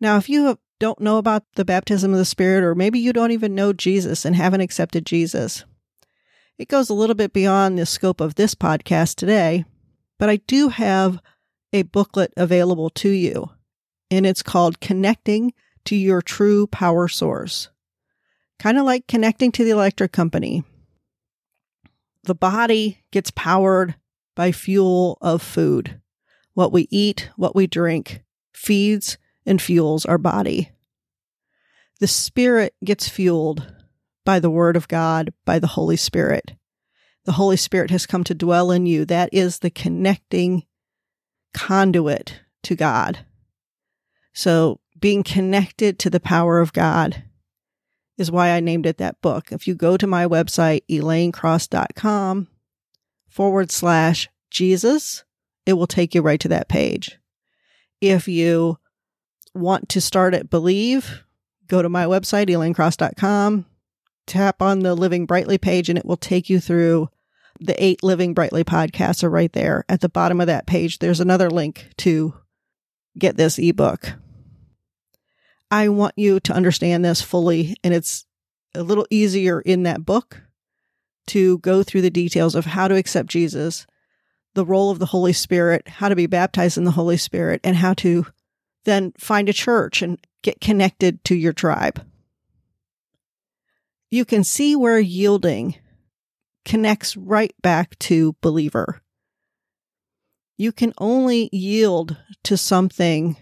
Now, 0.00 0.16
if 0.16 0.28
you 0.28 0.58
don't 0.78 1.00
know 1.00 1.18
about 1.18 1.44
the 1.56 1.64
baptism 1.64 2.12
of 2.12 2.18
the 2.18 2.24
Spirit, 2.24 2.62
or 2.62 2.74
maybe 2.74 2.98
you 2.98 3.12
don't 3.12 3.32
even 3.32 3.54
know 3.54 3.72
Jesus 3.72 4.24
and 4.24 4.36
haven't 4.36 4.60
accepted 4.60 5.04
Jesus, 5.04 5.64
it 6.56 6.68
goes 6.68 6.88
a 6.88 6.94
little 6.94 7.14
bit 7.14 7.32
beyond 7.32 7.78
the 7.78 7.86
scope 7.86 8.20
of 8.20 8.34
this 8.34 8.54
podcast 8.54 9.16
today, 9.16 9.64
but 10.18 10.28
I 10.28 10.36
do 10.36 10.68
have 10.68 11.20
a 11.72 11.82
booklet 11.82 12.32
available 12.36 12.90
to 12.90 13.10
you, 13.10 13.50
and 14.10 14.26
it's 14.26 14.42
called 14.42 14.80
Connecting 14.80 15.52
to 15.84 15.96
Your 15.96 16.22
True 16.22 16.66
Power 16.66 17.08
Source. 17.08 17.68
Kind 18.58 18.78
of 18.78 18.84
like 18.84 19.06
connecting 19.06 19.52
to 19.52 19.64
the 19.64 19.70
electric 19.70 20.12
company. 20.12 20.64
The 22.24 22.34
body 22.34 23.04
gets 23.12 23.30
powered 23.30 23.94
by 24.34 24.52
fuel 24.52 25.18
of 25.20 25.42
food. 25.42 26.00
What 26.54 26.72
we 26.72 26.88
eat, 26.90 27.30
what 27.36 27.54
we 27.54 27.66
drink, 27.66 28.22
feeds 28.52 29.16
and 29.48 29.60
fuels 29.60 30.04
our 30.04 30.18
body. 30.18 30.70
The 32.00 32.06
spirit 32.06 32.74
gets 32.84 33.08
fueled 33.08 33.72
by 34.24 34.38
the 34.38 34.50
word 34.50 34.76
of 34.76 34.86
God, 34.86 35.32
by 35.44 35.58
the 35.58 35.68
Holy 35.68 35.96
Spirit. 35.96 36.52
The 37.24 37.32
Holy 37.32 37.56
Spirit 37.56 37.90
has 37.90 38.06
come 38.06 38.24
to 38.24 38.34
dwell 38.34 38.70
in 38.70 38.86
you. 38.86 39.04
That 39.04 39.30
is 39.32 39.58
the 39.58 39.70
connecting 39.70 40.64
conduit 41.54 42.40
to 42.64 42.76
God. 42.76 43.20
So 44.32 44.80
being 45.00 45.22
connected 45.22 45.98
to 46.00 46.10
the 46.10 46.20
power 46.20 46.60
of 46.60 46.72
God 46.72 47.24
is 48.18 48.30
why 48.30 48.50
I 48.50 48.60
named 48.60 48.86
it 48.86 48.98
that 48.98 49.20
book. 49.22 49.50
If 49.50 49.66
you 49.66 49.74
go 49.74 49.96
to 49.96 50.06
my 50.06 50.26
website, 50.26 50.82
elainecross.com 50.90 52.48
forward 53.28 53.70
slash 53.70 54.28
Jesus, 54.50 55.24
it 55.64 55.72
will 55.72 55.86
take 55.86 56.14
you 56.14 56.22
right 56.22 56.40
to 56.40 56.48
that 56.48 56.68
page. 56.68 57.18
If 58.00 58.28
you 58.28 58.78
want 59.58 59.88
to 59.90 60.00
start 60.00 60.34
at 60.34 60.50
Believe, 60.50 61.24
go 61.66 61.82
to 61.82 61.88
my 61.88 62.04
website, 62.04 62.48
elainecross.com, 62.48 63.66
tap 64.26 64.62
on 64.62 64.80
the 64.80 64.94
Living 64.94 65.26
Brightly 65.26 65.58
page, 65.58 65.88
and 65.88 65.98
it 65.98 66.04
will 66.04 66.16
take 66.16 66.48
you 66.48 66.60
through 66.60 67.08
the 67.60 67.82
eight 67.82 68.02
Living 68.02 68.34
Brightly 68.34 68.64
podcasts 68.64 69.24
are 69.24 69.30
right 69.30 69.52
there. 69.52 69.84
At 69.88 70.00
the 70.00 70.08
bottom 70.08 70.40
of 70.40 70.46
that 70.46 70.66
page, 70.66 70.98
there's 70.98 71.20
another 71.20 71.50
link 71.50 71.90
to 71.98 72.34
get 73.18 73.36
this 73.36 73.58
ebook. 73.58 74.14
I 75.70 75.88
want 75.88 76.14
you 76.16 76.40
to 76.40 76.52
understand 76.52 77.04
this 77.04 77.20
fully, 77.20 77.76
and 77.84 77.92
it's 77.92 78.24
a 78.74 78.82
little 78.82 79.06
easier 79.10 79.60
in 79.60 79.82
that 79.82 80.04
book 80.04 80.42
to 81.28 81.58
go 81.58 81.82
through 81.82 82.02
the 82.02 82.10
details 82.10 82.54
of 82.54 82.64
how 82.64 82.88
to 82.88 82.96
accept 82.96 83.28
Jesus, 83.28 83.86
the 84.54 84.64
role 84.64 84.90
of 84.90 84.98
the 84.98 85.06
Holy 85.06 85.32
Spirit, 85.32 85.86
how 85.86 86.08
to 86.08 86.16
be 86.16 86.26
baptized 86.26 86.78
in 86.78 86.84
the 86.84 86.92
Holy 86.92 87.16
Spirit, 87.16 87.60
and 87.64 87.76
how 87.76 87.92
to 87.94 88.26
then 88.84 89.12
find 89.18 89.48
a 89.48 89.52
church 89.52 90.02
and 90.02 90.18
get 90.42 90.60
connected 90.60 91.22
to 91.24 91.34
your 91.34 91.52
tribe. 91.52 92.04
You 94.10 94.24
can 94.24 94.44
see 94.44 94.74
where 94.74 94.98
yielding 94.98 95.76
connects 96.64 97.16
right 97.16 97.54
back 97.62 97.98
to 97.98 98.36
believer. 98.40 99.02
You 100.56 100.72
can 100.72 100.92
only 100.98 101.48
yield 101.52 102.16
to 102.44 102.56
something 102.56 103.36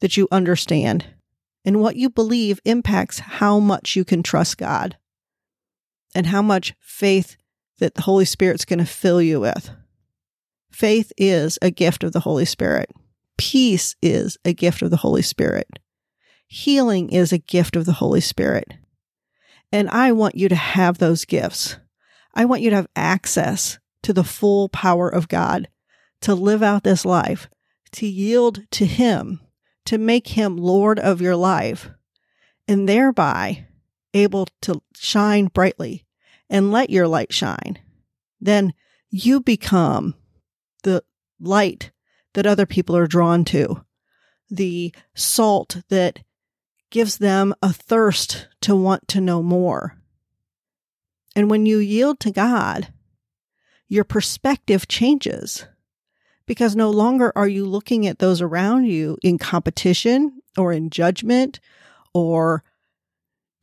that 0.00 0.16
you 0.16 0.28
understand, 0.30 1.06
and 1.64 1.80
what 1.80 1.96
you 1.96 2.10
believe 2.10 2.60
impacts 2.64 3.18
how 3.18 3.58
much 3.58 3.96
you 3.96 4.04
can 4.04 4.22
trust 4.22 4.58
God 4.58 4.96
and 6.14 6.26
how 6.26 6.42
much 6.42 6.74
faith 6.78 7.36
that 7.78 7.94
the 7.94 8.02
Holy 8.02 8.24
Spirit's 8.24 8.64
going 8.64 8.78
to 8.78 8.86
fill 8.86 9.20
you 9.20 9.40
with. 9.40 9.70
Faith 10.70 11.12
is 11.16 11.58
a 11.62 11.70
gift 11.70 12.04
of 12.04 12.12
the 12.12 12.20
Holy 12.20 12.44
Spirit. 12.44 12.90
Peace 13.38 13.96
is 14.00 14.38
a 14.44 14.52
gift 14.52 14.82
of 14.82 14.90
the 14.90 14.98
Holy 14.98 15.22
Spirit. 15.22 15.78
Healing 16.46 17.10
is 17.10 17.32
a 17.32 17.38
gift 17.38 17.76
of 17.76 17.84
the 17.84 17.94
Holy 17.94 18.20
Spirit. 18.20 18.74
And 19.72 19.88
I 19.90 20.12
want 20.12 20.36
you 20.36 20.48
to 20.48 20.54
have 20.54 20.98
those 20.98 21.24
gifts. 21.24 21.76
I 22.34 22.44
want 22.44 22.62
you 22.62 22.70
to 22.70 22.76
have 22.76 22.88
access 22.94 23.78
to 24.02 24.12
the 24.12 24.24
full 24.24 24.68
power 24.68 25.08
of 25.08 25.28
God, 25.28 25.68
to 26.20 26.34
live 26.34 26.62
out 26.62 26.84
this 26.84 27.04
life, 27.04 27.48
to 27.92 28.06
yield 28.06 28.62
to 28.72 28.86
Him, 28.86 29.40
to 29.86 29.98
make 29.98 30.28
Him 30.28 30.56
Lord 30.56 30.98
of 30.98 31.20
your 31.20 31.36
life, 31.36 31.90
and 32.68 32.88
thereby 32.88 33.66
able 34.14 34.48
to 34.62 34.82
shine 34.94 35.46
brightly 35.46 36.06
and 36.48 36.72
let 36.72 36.90
your 36.90 37.08
light 37.08 37.32
shine. 37.32 37.78
Then 38.40 38.72
you 39.10 39.40
become 39.40 40.14
the 40.82 41.02
light 41.40 41.90
that 42.36 42.46
other 42.46 42.66
people 42.66 42.94
are 42.94 43.06
drawn 43.06 43.44
to, 43.46 43.82
the 44.50 44.94
salt 45.14 45.78
that 45.88 46.20
gives 46.90 47.16
them 47.16 47.54
a 47.62 47.72
thirst 47.72 48.46
to 48.60 48.76
want 48.76 49.08
to 49.08 49.22
know 49.22 49.42
more. 49.42 49.96
And 51.34 51.50
when 51.50 51.64
you 51.64 51.78
yield 51.78 52.20
to 52.20 52.30
God, 52.30 52.92
your 53.88 54.04
perspective 54.04 54.86
changes 54.86 55.64
because 56.46 56.76
no 56.76 56.90
longer 56.90 57.32
are 57.34 57.48
you 57.48 57.64
looking 57.64 58.06
at 58.06 58.18
those 58.18 58.42
around 58.42 58.84
you 58.84 59.16
in 59.22 59.38
competition 59.38 60.42
or 60.58 60.74
in 60.74 60.90
judgment 60.90 61.58
or 62.12 62.62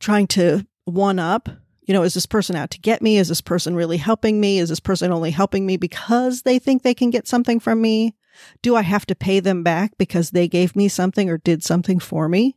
trying 0.00 0.26
to 0.26 0.66
one 0.84 1.20
up. 1.20 1.48
You 1.82 1.94
know, 1.94 2.02
is 2.02 2.14
this 2.14 2.26
person 2.26 2.56
out 2.56 2.70
to 2.72 2.80
get 2.80 3.02
me? 3.02 3.18
Is 3.18 3.28
this 3.28 3.40
person 3.40 3.76
really 3.76 3.98
helping 3.98 4.40
me? 4.40 4.58
Is 4.58 4.68
this 4.68 4.80
person 4.80 5.12
only 5.12 5.30
helping 5.30 5.64
me 5.64 5.76
because 5.76 6.42
they 6.42 6.58
think 6.58 6.82
they 6.82 6.94
can 6.94 7.10
get 7.10 7.28
something 7.28 7.60
from 7.60 7.80
me? 7.80 8.16
Do 8.62 8.76
I 8.76 8.82
have 8.82 9.06
to 9.06 9.14
pay 9.14 9.40
them 9.40 9.62
back 9.62 9.92
because 9.98 10.30
they 10.30 10.48
gave 10.48 10.74
me 10.74 10.88
something 10.88 11.30
or 11.30 11.38
did 11.38 11.62
something 11.62 12.00
for 12.00 12.28
me? 12.28 12.56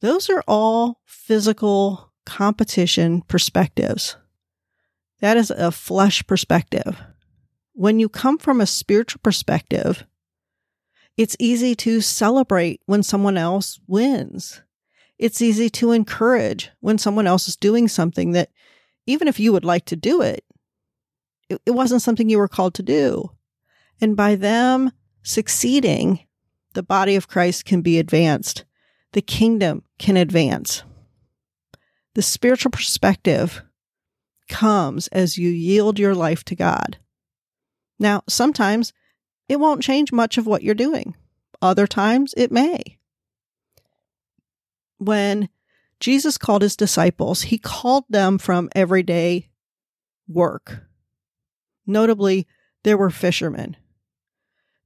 Those 0.00 0.30
are 0.30 0.44
all 0.46 1.00
physical 1.04 2.12
competition 2.24 3.22
perspectives. 3.22 4.16
That 5.20 5.36
is 5.36 5.50
a 5.50 5.72
flesh 5.72 6.26
perspective. 6.26 7.00
When 7.72 7.98
you 7.98 8.08
come 8.08 8.38
from 8.38 8.60
a 8.60 8.66
spiritual 8.66 9.20
perspective, 9.22 10.04
it's 11.16 11.36
easy 11.40 11.74
to 11.76 12.00
celebrate 12.00 12.80
when 12.86 13.02
someone 13.02 13.36
else 13.36 13.80
wins. 13.88 14.62
It's 15.18 15.42
easy 15.42 15.68
to 15.70 15.90
encourage 15.90 16.70
when 16.80 16.96
someone 16.98 17.26
else 17.26 17.48
is 17.48 17.56
doing 17.56 17.88
something 17.88 18.32
that, 18.32 18.50
even 19.06 19.26
if 19.26 19.40
you 19.40 19.52
would 19.52 19.64
like 19.64 19.84
to 19.86 19.96
do 19.96 20.22
it, 20.22 20.44
it, 21.48 21.70
wasn't 21.70 22.02
something 22.02 22.28
you 22.28 22.38
were 22.38 22.46
called 22.46 22.74
to 22.74 22.82
do. 22.82 23.30
And 24.00 24.16
by 24.16 24.36
them 24.36 24.92
succeeding, 25.22 26.20
the 26.74 26.82
body 26.82 27.16
of 27.16 27.28
Christ 27.28 27.64
can 27.64 27.80
be 27.80 27.98
advanced. 27.98 28.64
The 29.12 29.22
kingdom 29.22 29.82
can 29.98 30.16
advance. 30.16 30.82
The 32.14 32.22
spiritual 32.22 32.70
perspective 32.70 33.62
comes 34.48 35.08
as 35.08 35.38
you 35.38 35.50
yield 35.50 35.98
your 35.98 36.14
life 36.14 36.44
to 36.44 36.56
God. 36.56 36.98
Now, 37.98 38.22
sometimes 38.28 38.92
it 39.48 39.60
won't 39.60 39.82
change 39.82 40.12
much 40.12 40.38
of 40.38 40.46
what 40.46 40.62
you're 40.62 40.74
doing. 40.74 41.14
Other 41.60 41.86
times 41.86 42.34
it 42.36 42.52
may. 42.52 42.98
When 44.98 45.48
Jesus 46.00 46.38
called 46.38 46.62
his 46.62 46.76
disciples, 46.76 47.42
he 47.42 47.58
called 47.58 48.04
them 48.08 48.38
from 48.38 48.68
everyday 48.74 49.48
work. 50.28 50.84
Notably, 51.86 52.46
there 52.84 52.96
were 52.96 53.10
fishermen. 53.10 53.76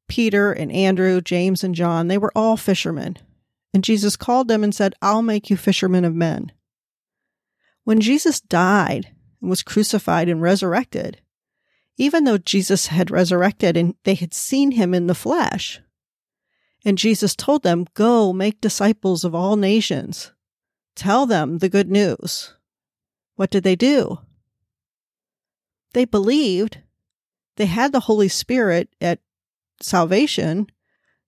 Peter 0.08 0.52
and 0.52 0.70
Andrew, 0.72 1.20
James 1.20 1.64
and 1.64 1.74
John, 1.74 2.08
they 2.08 2.18
were 2.18 2.32
all 2.34 2.56
fishermen. 2.56 3.18
And 3.74 3.84
Jesus 3.84 4.16
called 4.16 4.48
them 4.48 4.62
and 4.62 4.74
said, 4.74 4.94
I'll 5.00 5.22
make 5.22 5.48
you 5.48 5.56
fishermen 5.56 6.04
of 6.04 6.14
men. 6.14 6.52
When 7.84 8.00
Jesus 8.00 8.40
died 8.40 9.14
and 9.40 9.50
was 9.50 9.62
crucified 9.62 10.28
and 10.28 10.42
resurrected, 10.42 11.20
even 11.96 12.24
though 12.24 12.38
Jesus 12.38 12.88
had 12.88 13.10
resurrected 13.10 13.76
and 13.76 13.94
they 14.04 14.14
had 14.14 14.34
seen 14.34 14.72
him 14.72 14.94
in 14.94 15.06
the 15.06 15.14
flesh, 15.14 15.80
and 16.84 16.98
Jesus 16.98 17.34
told 17.34 17.62
them, 17.62 17.86
Go 17.94 18.32
make 18.32 18.60
disciples 18.60 19.24
of 19.24 19.34
all 19.34 19.56
nations, 19.56 20.32
tell 20.94 21.26
them 21.26 21.58
the 21.58 21.68
good 21.68 21.90
news. 21.90 22.54
What 23.36 23.50
did 23.50 23.64
they 23.64 23.76
do? 23.76 24.18
They 25.94 26.04
believed 26.04 26.78
they 27.56 27.66
had 27.66 27.92
the 27.92 28.00
Holy 28.00 28.28
Spirit 28.28 28.88
at 29.00 29.20
salvation. 29.84 30.68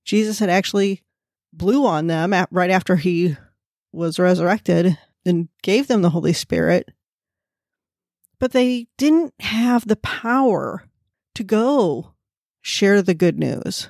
Jesus 0.04 0.38
had 0.38 0.50
actually 0.50 1.02
blew 1.52 1.86
on 1.86 2.06
them 2.06 2.32
at, 2.32 2.48
right 2.50 2.70
after 2.70 2.96
he 2.96 3.36
was 3.92 4.18
resurrected 4.18 4.98
and 5.24 5.48
gave 5.62 5.86
them 5.86 6.02
the 6.02 6.10
Holy 6.10 6.32
Spirit. 6.32 6.90
But 8.38 8.52
they 8.52 8.88
didn't 8.98 9.32
have 9.40 9.86
the 9.86 9.96
power 9.96 10.84
to 11.34 11.44
go 11.44 12.14
share 12.60 13.02
the 13.02 13.14
good 13.14 13.38
news. 13.38 13.88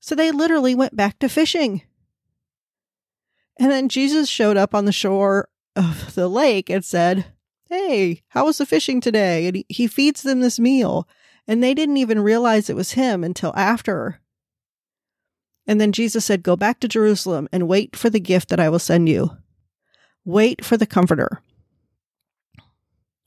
So 0.00 0.14
they 0.14 0.30
literally 0.30 0.74
went 0.74 0.96
back 0.96 1.18
to 1.20 1.28
fishing. 1.28 1.82
And 3.58 3.70
then 3.70 3.88
Jesus 3.88 4.28
showed 4.28 4.56
up 4.56 4.74
on 4.74 4.84
the 4.84 4.92
shore 4.92 5.48
of 5.76 6.14
the 6.14 6.28
lake 6.28 6.68
and 6.68 6.84
said, 6.84 7.26
Hey, 7.70 8.22
how 8.28 8.44
was 8.44 8.58
the 8.58 8.66
fishing 8.66 9.00
today? 9.00 9.46
And 9.46 9.56
he, 9.56 9.66
he 9.68 9.86
feeds 9.86 10.22
them 10.22 10.40
this 10.40 10.60
meal. 10.60 11.08
And 11.46 11.62
they 11.62 11.74
didn't 11.74 11.98
even 11.98 12.20
realize 12.20 12.70
it 12.70 12.76
was 12.76 12.92
him 12.92 13.22
until 13.22 13.52
after. 13.54 14.20
And 15.66 15.80
then 15.80 15.92
Jesus 15.92 16.24
said, 16.24 16.42
Go 16.42 16.56
back 16.56 16.80
to 16.80 16.88
Jerusalem 16.88 17.48
and 17.52 17.68
wait 17.68 17.96
for 17.96 18.10
the 18.10 18.20
gift 18.20 18.48
that 18.48 18.60
I 18.60 18.68
will 18.68 18.78
send 18.78 19.08
you. 19.08 19.30
Wait 20.24 20.64
for 20.64 20.76
the 20.76 20.86
Comforter. 20.86 21.42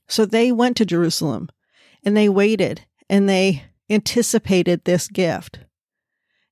So 0.08 0.26
they 0.26 0.52
went 0.52 0.78
to 0.78 0.86
Jerusalem 0.86 1.50
and 2.04 2.16
they 2.16 2.30
waited 2.30 2.86
and 3.10 3.28
they 3.28 3.64
anticipated 3.90 4.84
this 4.84 5.08
gift. 5.08 5.60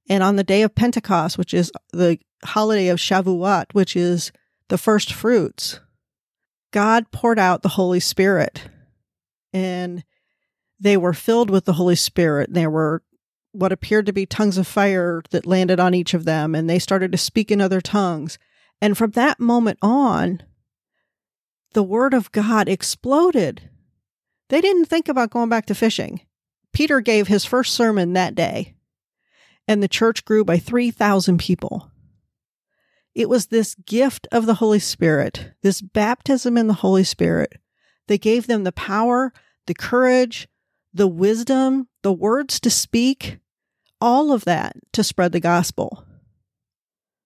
And 0.10 0.22
on 0.22 0.36
the 0.36 0.44
day 0.44 0.62
of 0.62 0.76
Pentecost, 0.76 1.38
which 1.38 1.54
is 1.54 1.72
the 1.92 2.20
holiday 2.44 2.90
of 2.90 3.00
Shavuot, 3.00 3.74
which 3.74 3.96
is 3.96 4.32
the 4.70 4.78
first 4.78 5.12
fruits, 5.12 5.80
God 6.72 7.12
poured 7.12 7.40
out 7.40 7.62
the 7.62 7.70
Holy 7.70 8.00
Spirit. 8.00 8.70
And 9.54 10.04
they 10.86 10.98
were 10.98 11.14
filled 11.14 11.50
with 11.50 11.66
the 11.66 11.74
Holy 11.74 11.96
Spirit. 11.96 12.54
There 12.54 12.70
were 12.70 13.02
what 13.52 13.72
appeared 13.72 14.06
to 14.06 14.14
be 14.14 14.26
tongues 14.26 14.58
of 14.58 14.68
fire 14.68 15.24
that 15.32 15.46
landed 15.46 15.80
on 15.80 15.94
each 15.94 16.14
of 16.14 16.26
them, 16.26 16.54
and 16.54 16.70
they 16.70 16.78
started 16.78 17.12
to 17.12 17.18
speak 17.18 17.52
in 17.52 17.62
other 17.62 17.82
tongues. 17.82 18.38
And 18.82 18.98
from 18.98 19.12
that 19.12 19.40
moment 19.40 19.80
on, 19.82 20.44
the 21.74 21.84
word 21.84 22.14
of 22.14 22.32
God 22.32 22.68
exploded. 22.70 23.70
They 24.50 24.62
didn't 24.62 24.86
think 24.86 25.08
about 25.08 25.30
going 25.32 25.50
back 25.50 25.66
to 25.68 25.76
fishing. 25.76 26.22
Peter 26.74 27.00
gave 27.00 27.28
his 27.28 27.46
first 27.46 27.74
sermon 27.74 28.14
that 28.14 28.36
day, 28.36 28.76
and 29.68 29.82
the 29.82 29.88
church 29.88 30.26
grew 30.26 30.44
by 30.44 30.58
3,000 30.58 31.40
people. 31.40 31.90
It 33.16 33.30
was 33.30 33.48
this 33.48 33.76
gift 33.76 34.28
of 34.32 34.46
the 34.46 34.56
Holy 34.56 34.80
Spirit, 34.80 35.52
this 35.64 35.82
baptism 35.82 36.58
in 36.58 36.68
the 36.68 36.74
Holy 36.74 37.06
Spirit, 37.06 37.54
that 38.08 38.22
gave 38.22 38.46
them 38.46 38.66
the 38.66 38.74
power, 38.74 39.32
the 39.68 39.74
courage, 39.74 40.50
the 40.96 41.08
wisdom, 41.08 41.90
the 42.04 42.14
words 42.14 42.60
to 42.62 42.70
speak, 42.70 43.40
all 44.00 44.32
of 44.32 44.46
that 44.46 44.78
to 44.94 45.04
spread 45.04 45.34
the 45.34 45.42
gospel. 45.42 46.06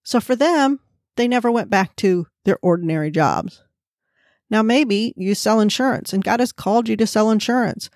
So 0.04 0.20
for 0.20 0.36
them, 0.36 0.80
they 1.18 1.28
never 1.28 1.52
went 1.52 1.70
back 1.70 1.96
to 1.98 2.26
their 2.46 2.58
ordinary 2.64 3.12
jobs. 3.12 3.64
Now, 4.50 4.64
maybe 4.64 5.14
you 5.16 5.36
sell 5.36 5.60
insurance 5.60 6.14
and 6.14 6.24
God 6.24 6.40
has 6.40 6.52
called 6.52 6.90
you 6.90 6.98
to 6.98 7.06
sell 7.06 7.30
insurance 7.30 7.92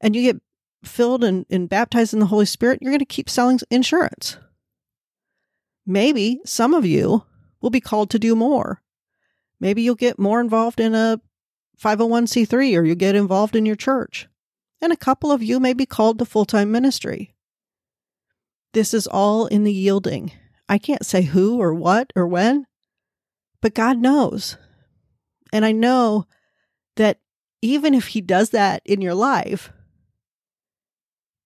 and 0.00 0.16
you 0.16 0.22
get 0.22 0.40
filled 0.82 1.22
and, 1.22 1.44
and 1.50 1.68
baptized 1.68 2.14
in 2.14 2.20
the 2.20 2.26
Holy 2.26 2.46
Spirit, 2.46 2.78
you're 2.80 2.92
going 2.92 2.98
to 2.98 3.04
keep 3.04 3.28
selling 3.28 3.60
insurance. 3.70 4.38
Maybe 5.84 6.40
some 6.46 6.72
of 6.72 6.86
you 6.86 7.24
will 7.60 7.70
be 7.70 7.80
called 7.80 8.08
to 8.10 8.18
do 8.18 8.34
more. 8.34 8.82
Maybe 9.60 9.82
you'll 9.82 9.94
get 9.94 10.18
more 10.18 10.40
involved 10.40 10.80
in 10.80 10.94
a 10.94 11.20
501c3 11.82 12.78
or 12.78 12.84
you 12.84 12.94
get 12.94 13.14
involved 13.14 13.54
in 13.54 13.66
your 13.66 13.76
church 13.76 14.26
and 14.80 14.92
a 14.92 14.96
couple 14.96 15.32
of 15.32 15.42
you 15.42 15.60
may 15.60 15.72
be 15.72 15.86
called 15.86 16.18
to 16.18 16.24
full 16.24 16.44
time 16.44 16.70
ministry. 16.70 17.34
This 18.72 18.94
is 18.94 19.06
all 19.06 19.46
in 19.46 19.64
the 19.64 19.72
yielding. 19.72 20.32
I 20.68 20.78
can't 20.78 21.06
say 21.06 21.22
who 21.22 21.60
or 21.60 21.72
what 21.72 22.12
or 22.14 22.26
when, 22.26 22.66
but 23.62 23.74
God 23.74 23.98
knows. 23.98 24.56
And 25.52 25.64
I 25.64 25.72
know 25.72 26.26
that 26.96 27.18
even 27.62 27.94
if 27.94 28.08
He 28.08 28.20
does 28.20 28.50
that 28.50 28.82
in 28.84 29.00
your 29.00 29.14
life, 29.14 29.72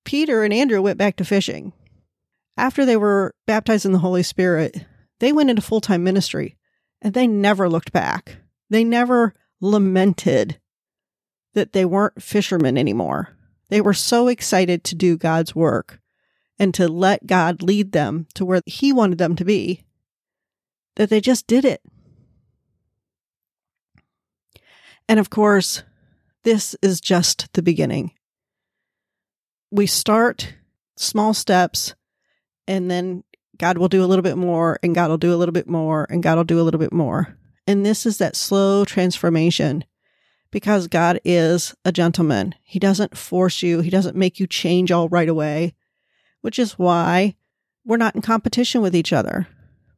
Peter 0.04 0.42
and 0.42 0.52
Andrew 0.52 0.82
went 0.82 0.98
back 0.98 1.16
to 1.16 1.24
fishing. 1.24 1.72
After 2.56 2.84
they 2.84 2.96
were 2.96 3.34
baptized 3.46 3.86
in 3.86 3.92
the 3.92 3.98
Holy 3.98 4.22
Spirit, 4.22 4.84
they 5.20 5.32
went 5.32 5.50
into 5.50 5.62
full 5.62 5.80
time 5.80 6.04
ministry 6.04 6.56
and 7.00 7.14
they 7.14 7.26
never 7.26 7.68
looked 7.68 7.92
back. 7.92 8.36
They 8.68 8.84
never 8.84 9.34
lamented 9.60 10.58
that 11.54 11.72
they 11.72 11.84
weren't 11.84 12.22
fishermen 12.22 12.78
anymore. 12.78 13.36
They 13.68 13.80
were 13.80 13.94
so 13.94 14.28
excited 14.28 14.84
to 14.84 14.94
do 14.94 15.16
God's 15.16 15.54
work 15.54 16.00
and 16.58 16.74
to 16.74 16.88
let 16.88 17.26
God 17.26 17.62
lead 17.62 17.92
them 17.92 18.26
to 18.34 18.44
where 18.44 18.60
He 18.66 18.92
wanted 18.92 19.18
them 19.18 19.36
to 19.36 19.44
be 19.44 19.84
that 20.96 21.10
they 21.10 21.20
just 21.20 21.46
did 21.46 21.64
it. 21.64 21.82
And 25.08 25.18
of 25.18 25.30
course, 25.30 25.82
this 26.44 26.76
is 26.82 27.00
just 27.00 27.52
the 27.52 27.62
beginning. 27.62 28.12
We 29.70 29.86
start 29.86 30.54
small 30.96 31.34
steps 31.34 31.94
and 32.66 32.90
then 32.90 33.24
God 33.58 33.78
will 33.78 33.88
do 33.88 34.04
a 34.04 34.06
little 34.06 34.22
bit 34.22 34.36
more 34.36 34.78
and 34.82 34.94
God 34.94 35.10
will 35.10 35.18
do 35.18 35.34
a 35.34 35.36
little 35.36 35.52
bit 35.52 35.68
more 35.68 36.06
and 36.10 36.22
God 36.22 36.36
will 36.36 36.44
do 36.44 36.60
a 36.60 36.62
little 36.62 36.80
bit 36.80 36.92
more. 36.92 37.36
And 37.66 37.86
this 37.86 38.06
is 38.06 38.18
that 38.18 38.36
slow 38.36 38.84
transformation 38.84 39.84
because 40.52 40.86
God 40.86 41.18
is 41.24 41.74
a 41.84 41.90
gentleman. 41.90 42.54
He 42.62 42.78
doesn't 42.78 43.18
force 43.18 43.62
you, 43.62 43.80
He 43.80 43.90
doesn't 43.90 44.16
make 44.16 44.38
you 44.38 44.46
change 44.46 44.92
all 44.92 45.08
right 45.08 45.28
away, 45.28 45.74
which 46.42 46.60
is 46.60 46.78
why 46.78 47.34
we're 47.84 47.96
not 47.96 48.14
in 48.14 48.22
competition 48.22 48.80
with 48.80 48.94
each 48.94 49.12
other. 49.12 49.48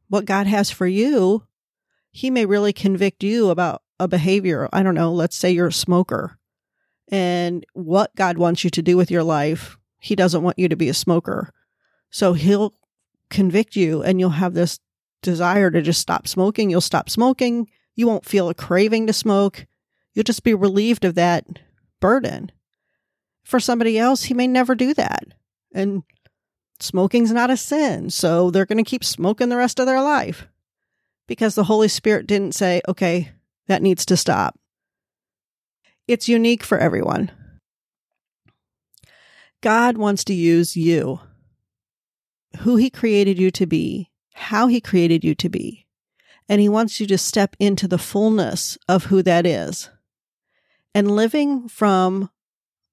What 0.07 0.25
God 0.25 0.47
has 0.47 0.71
for 0.71 0.87
you, 0.87 1.43
He 2.09 2.31
may 2.31 2.47
really 2.47 2.73
convict 2.73 3.23
you 3.23 3.49
about 3.51 3.83
a 3.99 4.07
behavior. 4.07 4.67
I 4.73 4.81
don't 4.81 4.95
know, 4.95 5.13
let's 5.13 5.37
say 5.37 5.51
you're 5.51 5.67
a 5.67 5.73
smoker. 5.73 6.39
And 7.09 7.63
what 7.73 8.15
God 8.15 8.39
wants 8.39 8.63
you 8.63 8.71
to 8.71 8.81
do 8.81 8.97
with 8.97 9.11
your 9.11 9.23
life, 9.23 9.77
He 9.99 10.15
doesn't 10.15 10.41
want 10.41 10.57
you 10.57 10.69
to 10.69 10.75
be 10.75 10.89
a 10.89 10.93
smoker. 10.93 11.51
So 12.09 12.33
He'll 12.33 12.73
convict 13.29 13.75
you 13.75 14.01
and 14.01 14.19
you'll 14.19 14.29
have 14.31 14.53
this 14.53 14.79
desire 15.21 15.69
to 15.69 15.81
just 15.81 15.99
stop 15.99 16.27
smoking. 16.27 16.69
You'll 16.69 16.81
stop 16.81 17.09
smoking. 17.09 17.69
You 17.95 18.07
won't 18.07 18.25
feel 18.25 18.49
a 18.49 18.53
craving 18.53 19.07
to 19.07 19.13
smoke 19.13 19.65
You'll 20.15 20.23
just 20.23 20.43
be 20.43 20.53
relieved 20.53 21.03
of 21.03 21.15
that 21.15 21.45
burden. 21.99 22.51
For 23.43 23.59
somebody 23.59 23.99
else, 23.99 24.23
he 24.23 24.33
may 24.33 24.47
never 24.47 24.73
do 24.73 24.93
that. 24.93 25.25
And 25.73 26.03
smoking's 26.79 27.31
not 27.31 27.51
a 27.51 27.57
sin, 27.57 28.09
so 28.09 28.49
they're 28.49 28.65
going 28.65 28.83
to 28.83 28.89
keep 28.89 29.03
smoking 29.03 29.49
the 29.49 29.57
rest 29.57 29.79
of 29.79 29.85
their 29.85 30.01
life 30.01 30.47
because 31.27 31.53
the 31.53 31.65
Holy 31.65 31.89
Spirit 31.89 32.27
didn't 32.27 32.55
say, 32.55 32.81
okay, 32.87 33.31
that 33.67 33.81
needs 33.81 34.05
to 34.05 34.17
stop. 34.17 34.57
It's 36.07 36.29
unique 36.29 36.63
for 36.63 36.77
everyone. 36.77 37.31
God 39.61 39.97
wants 39.97 40.23
to 40.25 40.33
use 40.33 40.77
you, 40.77 41.19
who 42.59 42.77
He 42.77 42.89
created 42.89 43.39
you 43.39 43.51
to 43.51 43.65
be, 43.65 44.11
how 44.33 44.67
He 44.67 44.79
created 44.79 45.23
you 45.23 45.35
to 45.35 45.49
be, 45.49 45.87
and 46.47 46.61
He 46.61 46.69
wants 46.69 46.99
you 46.99 47.07
to 47.07 47.17
step 47.17 47.55
into 47.59 47.87
the 47.87 47.97
fullness 47.97 48.77
of 48.87 49.05
who 49.05 49.23
that 49.23 49.45
is 49.45 49.89
and 50.95 51.11
living 51.11 51.67
from 51.67 52.29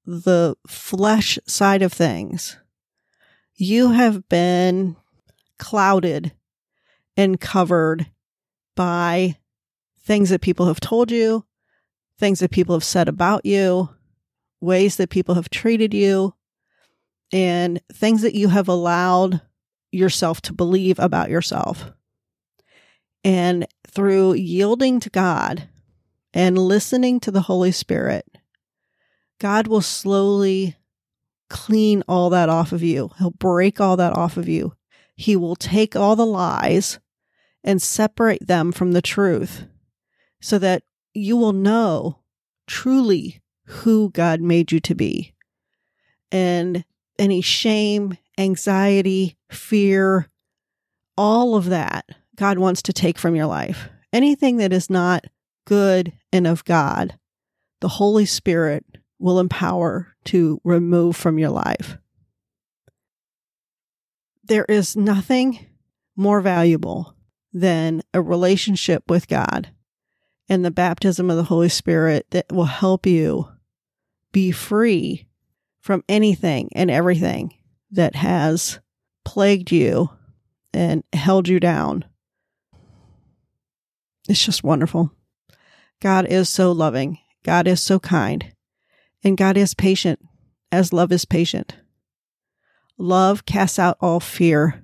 the 0.05 0.57
flesh 0.67 1.39
side 1.47 1.83
of 1.83 1.93
things, 1.93 2.59
you 3.55 3.93
have 3.93 4.29
been 4.29 4.97
clouded 5.57 6.33
and 7.17 7.41
covered 7.41 8.11
by 8.75 9.39
things 10.01 10.31
that 10.31 10.41
people 10.41 10.67
have 10.67 10.81
told 10.81 11.13
you, 11.13 11.45
things 12.19 12.41
that 12.41 12.51
people 12.51 12.75
have 12.75 12.83
said 12.83 13.09
about 13.09 13.47
you, 13.47 13.89
ways 14.61 14.97
that 14.97 15.11
people 15.11 15.37
have 15.37 15.49
treated 15.49 15.95
you, 15.95 16.35
and 17.33 17.81
things 17.93 18.23
that 18.23 18.35
you 18.35 18.49
have 18.49 18.67
allowed 18.67 19.41
yourself 19.93 20.43
to 20.43 20.53
believe 20.53 20.99
about 20.99 21.31
yourself. 21.31 21.93
And 23.23 23.65
through 23.87 24.35
yielding 24.35 24.99
to 24.99 25.11
God 25.11 25.69
and 26.35 26.59
listening 26.59 27.21
to 27.21 27.31
the 27.31 27.43
Holy 27.43 27.73
Spirit, 27.73 28.27
God 29.39 29.67
will 29.67 29.83
slowly 29.83 30.77
clean 31.49 32.03
all 32.09 32.31
that 32.31 32.49
off 32.49 32.73
of 32.73 32.83
you. 32.83 33.11
He'll 33.19 33.31
break 33.31 33.81
all 33.81 33.97
that 33.97 34.17
off 34.17 34.37
of 34.37 34.49
you. 34.49 34.75
He 35.17 35.37
will 35.37 35.57
take 35.57 35.95
all 35.95 36.17
the 36.17 36.27
lies 36.27 36.99
and 37.63 37.81
separate 37.81 38.47
them 38.47 38.73
from 38.73 38.93
the 38.93 39.03
truth 39.03 39.67
so 40.41 40.59
that 40.59 40.83
you 41.15 41.37
will 41.37 41.53
know 41.53 42.19
truly 42.67 43.43
who 43.67 44.11
God 44.11 44.41
made 44.41 44.73
you 44.73 44.81
to 44.81 44.95
be. 44.95 45.35
And 46.31 46.85
any 47.19 47.43
shame, 47.43 48.17
anxiety, 48.39 49.37
fear, 49.51 50.29
all 51.17 51.55
of 51.55 51.67
that 51.67 52.07
God 52.37 52.59
wants 52.59 52.83
to 52.83 52.93
take 52.93 53.19
from 53.19 53.37
your 53.37 53.47
life. 53.47 53.89
Anything 54.13 54.57
that 54.57 54.73
is 54.73 54.89
not 54.91 55.27
good 55.67 56.13
and 56.33 56.47
of 56.47 56.65
God, 56.65 57.19
the 57.81 57.89
Holy 57.89 58.27
Spirit 58.27 58.85
will 59.19 59.39
empower 59.39 60.15
to 60.25 60.61
remove 60.65 61.17
from 61.17 61.39
your 61.39 61.51
life. 61.51 61.99
There 64.45 64.65
is 64.69 64.97
nothing 64.97 65.67
more 66.17 66.41
valuable 66.41 67.15
than 67.53 68.03
a 68.13 68.21
relationship 68.21 69.05
with 69.09 69.29
God 69.29 69.71
and 70.49 70.65
the 70.65 70.71
baptism 70.71 71.31
of 71.31 71.37
the 71.37 71.45
Holy 71.45 71.69
Spirit 71.69 72.27
that 72.31 72.51
will 72.51 72.65
help 72.65 73.07
you 73.07 73.49
be 74.33 74.51
free 74.51 75.27
from 75.81 76.05
anything 76.09 76.71
and 76.75 76.91
everything 76.91 77.55
that 77.91 78.15
has 78.15 78.81
plagued 79.25 79.71
you 79.71 80.11
and 80.73 81.05
held 81.13 81.49
you 81.49 81.61
down. 81.61 82.05
It's 84.29 84.45
just 84.45 84.65
wonderful. 84.65 85.13
God 86.03 86.27
is 86.27 86.49
so 86.49 86.73
loving. 86.73 87.19
God 87.45 87.69
is 87.69 87.81
so 87.81 88.01
kind. 88.01 88.53
And 89.23 89.39
God 89.39 89.57
is 89.57 89.73
patient, 89.73 90.19
as 90.73 90.93
love 90.93 91.13
is 91.13 91.25
patient. 91.25 91.77
Love 92.99 93.47
casts 93.47 93.79
out 93.79 93.99
all 94.01 94.19
fear. 94.19 94.83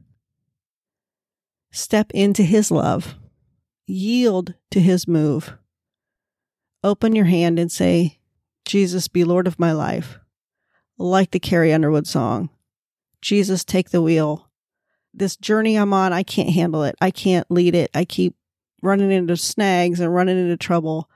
Step 1.72 2.12
into 2.12 2.44
His 2.44 2.70
love. 2.70 3.16
Yield 3.84 4.54
to 4.70 4.78
His 4.78 5.08
move. 5.08 5.54
Open 6.84 7.16
your 7.16 7.24
hand 7.24 7.58
and 7.58 7.72
say, 7.72 8.20
Jesus, 8.64 9.08
be 9.08 9.24
Lord 9.24 9.48
of 9.48 9.58
my 9.58 9.72
life. 9.72 10.20
Like 10.98 11.32
the 11.32 11.40
Carrie 11.40 11.72
Underwood 11.72 12.06
song. 12.06 12.48
Jesus, 13.20 13.64
take 13.64 13.90
the 13.90 14.02
wheel. 14.02 14.50
This 15.12 15.36
journey 15.36 15.74
I'm 15.74 15.92
on, 15.92 16.12
I 16.12 16.22
can't 16.22 16.50
handle 16.50 16.84
it. 16.84 16.94
I 17.00 17.10
can't 17.10 17.50
lead 17.50 17.74
it. 17.74 17.90
I 17.92 18.04
keep 18.04 18.36
running 18.82 19.10
into 19.10 19.36
snags 19.36 20.00
and 20.00 20.14
running 20.14 20.38
into 20.38 20.56
trouble. 20.56 21.10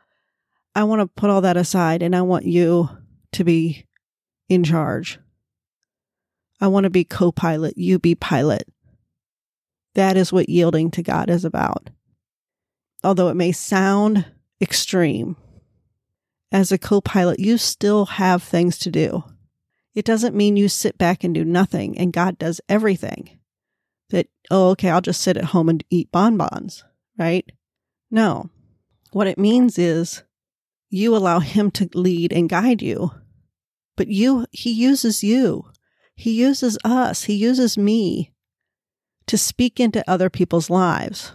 I 0.75 0.85
want 0.85 1.01
to 1.01 1.07
put 1.07 1.31
all 1.31 1.43
that 1.43 1.57
aside 1.57 2.03
and 2.03 2.17
I 2.17 2.23
want 2.23 2.45
you 2.45 2.89
to 3.33 3.45
be 3.45 3.87
in 4.49 4.65
charge. 4.65 5.19
I 6.61 6.69
want 6.69 6.85
to 6.85 6.91
be 6.91 7.05
co 7.05 7.33
pilot, 7.33 7.77
you 7.77 7.99
be 7.99 8.15
pilot. 8.15 8.65
That 9.95 10.17
is 10.17 10.33
what 10.33 10.49
yielding 10.49 10.91
to 10.93 11.03
God 11.03 11.29
is 11.29 11.45
about. 11.45 11.91
Although 13.05 13.29
it 13.29 13.35
may 13.35 13.53
sound 13.53 14.25
extreme, 14.61 15.37
as 16.53 16.71
a 16.71 16.79
co 16.79 17.01
pilot, 17.01 17.41
you 17.41 17.59
still 17.59 18.07
have 18.07 18.43
things 18.43 18.79
to 18.79 18.91
do. 18.91 19.25
It 19.95 20.05
doesn't 20.05 20.37
mean 20.37 20.57
you 20.57 20.69
sit 20.69 20.99
back 20.99 21.25
and 21.25 21.35
do 21.35 21.45
nothing 21.45 21.99
and 21.99 22.13
God 22.13 22.39
does 22.39 22.61
everything. 22.69 23.39
That, 24.11 24.29
oh, 24.51 24.71
okay, 24.71 24.91
I'll 24.91 25.01
just 25.01 25.23
sit 25.23 25.37
at 25.37 25.47
home 25.47 25.69
and 25.69 25.83
eat 25.91 26.13
bonbons, 26.13 26.85
right? 27.19 27.51
No. 28.11 28.51
What 29.13 29.27
it 29.27 29.39
means 29.39 29.79
is 29.79 30.23
you 30.89 31.17
allow 31.17 31.41
Him 31.41 31.71
to 31.73 31.89
lead 31.95 32.33
and 32.33 32.49
guide 32.49 32.83
you. 32.83 33.11
But 33.97 34.09
you, 34.09 34.47
He 34.53 34.71
uses 34.71 35.23
you. 35.23 35.67
He 36.15 36.33
uses 36.33 36.79
us. 36.85 37.25
He 37.25 37.35
uses 37.35 37.77
me 37.79 38.33
to 39.27 39.39
speak 39.39 39.81
into 39.81 40.09
other 40.09 40.31
people's 40.31 40.71
lives. 40.71 41.33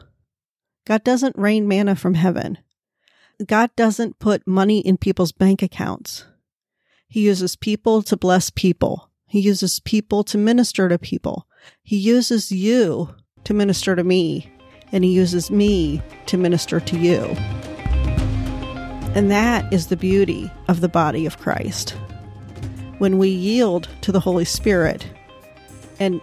God 0.85 1.03
doesn't 1.03 1.37
rain 1.37 1.67
manna 1.67 1.95
from 1.95 2.13
heaven. 2.13 2.59
God 3.45 3.69
doesn't 3.75 4.19
put 4.19 4.47
money 4.47 4.79
in 4.79 4.97
people's 4.97 5.31
bank 5.31 5.61
accounts. 5.61 6.25
He 7.07 7.21
uses 7.21 7.55
people 7.55 8.01
to 8.03 8.17
bless 8.17 8.49
people. 8.49 9.11
He 9.27 9.39
uses 9.39 9.79
people 9.79 10.23
to 10.25 10.37
minister 10.37 10.89
to 10.89 10.97
people. 10.97 11.47
He 11.83 11.97
uses 11.97 12.51
you 12.51 13.13
to 13.43 13.53
minister 13.53 13.95
to 13.95 14.03
me, 14.03 14.51
and 14.91 15.03
He 15.03 15.11
uses 15.11 15.51
me 15.51 16.01
to 16.27 16.37
minister 16.37 16.79
to 16.79 16.97
you. 16.97 17.23
And 19.15 19.31
that 19.31 19.71
is 19.73 19.87
the 19.87 19.97
beauty 19.97 20.51
of 20.67 20.81
the 20.81 20.89
body 20.89 21.25
of 21.25 21.39
Christ. 21.39 21.91
When 22.99 23.17
we 23.17 23.29
yield 23.29 23.89
to 24.01 24.11
the 24.11 24.19
Holy 24.19 24.45
Spirit 24.45 25.07
and 25.99 26.21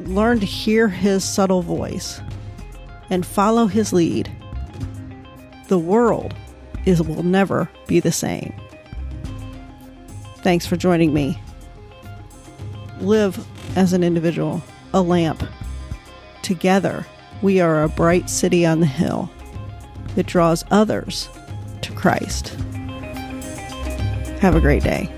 learn 0.00 0.40
to 0.40 0.46
hear 0.46 0.88
His 0.88 1.24
subtle 1.24 1.62
voice 1.62 2.20
and 3.10 3.24
follow 3.26 3.66
His 3.66 3.92
lead, 3.92 4.30
the 5.68 5.78
world 5.78 6.34
is 6.84 7.02
will 7.02 7.24
never 7.24 7.68
be 7.86 8.00
the 8.00 8.12
same. 8.12 8.54
Thanks 10.38 10.66
for 10.66 10.76
joining 10.76 11.12
me. 11.12 11.40
Live 13.00 13.44
as 13.76 13.92
an 13.92 14.04
individual, 14.04 14.62
a 14.94 15.02
lamp. 15.02 15.42
Together, 16.42 17.04
we 17.42 17.60
are 17.60 17.82
a 17.82 17.88
bright 17.88 18.28
city 18.30 18.64
on 18.64 18.80
the 18.80 18.86
hill 18.86 19.30
that 20.14 20.26
draws 20.26 20.64
others 20.70 21.28
to 21.82 21.92
Christ. 21.92 22.48
Have 24.40 24.54
a 24.54 24.60
great 24.60 24.82
day. 24.82 25.10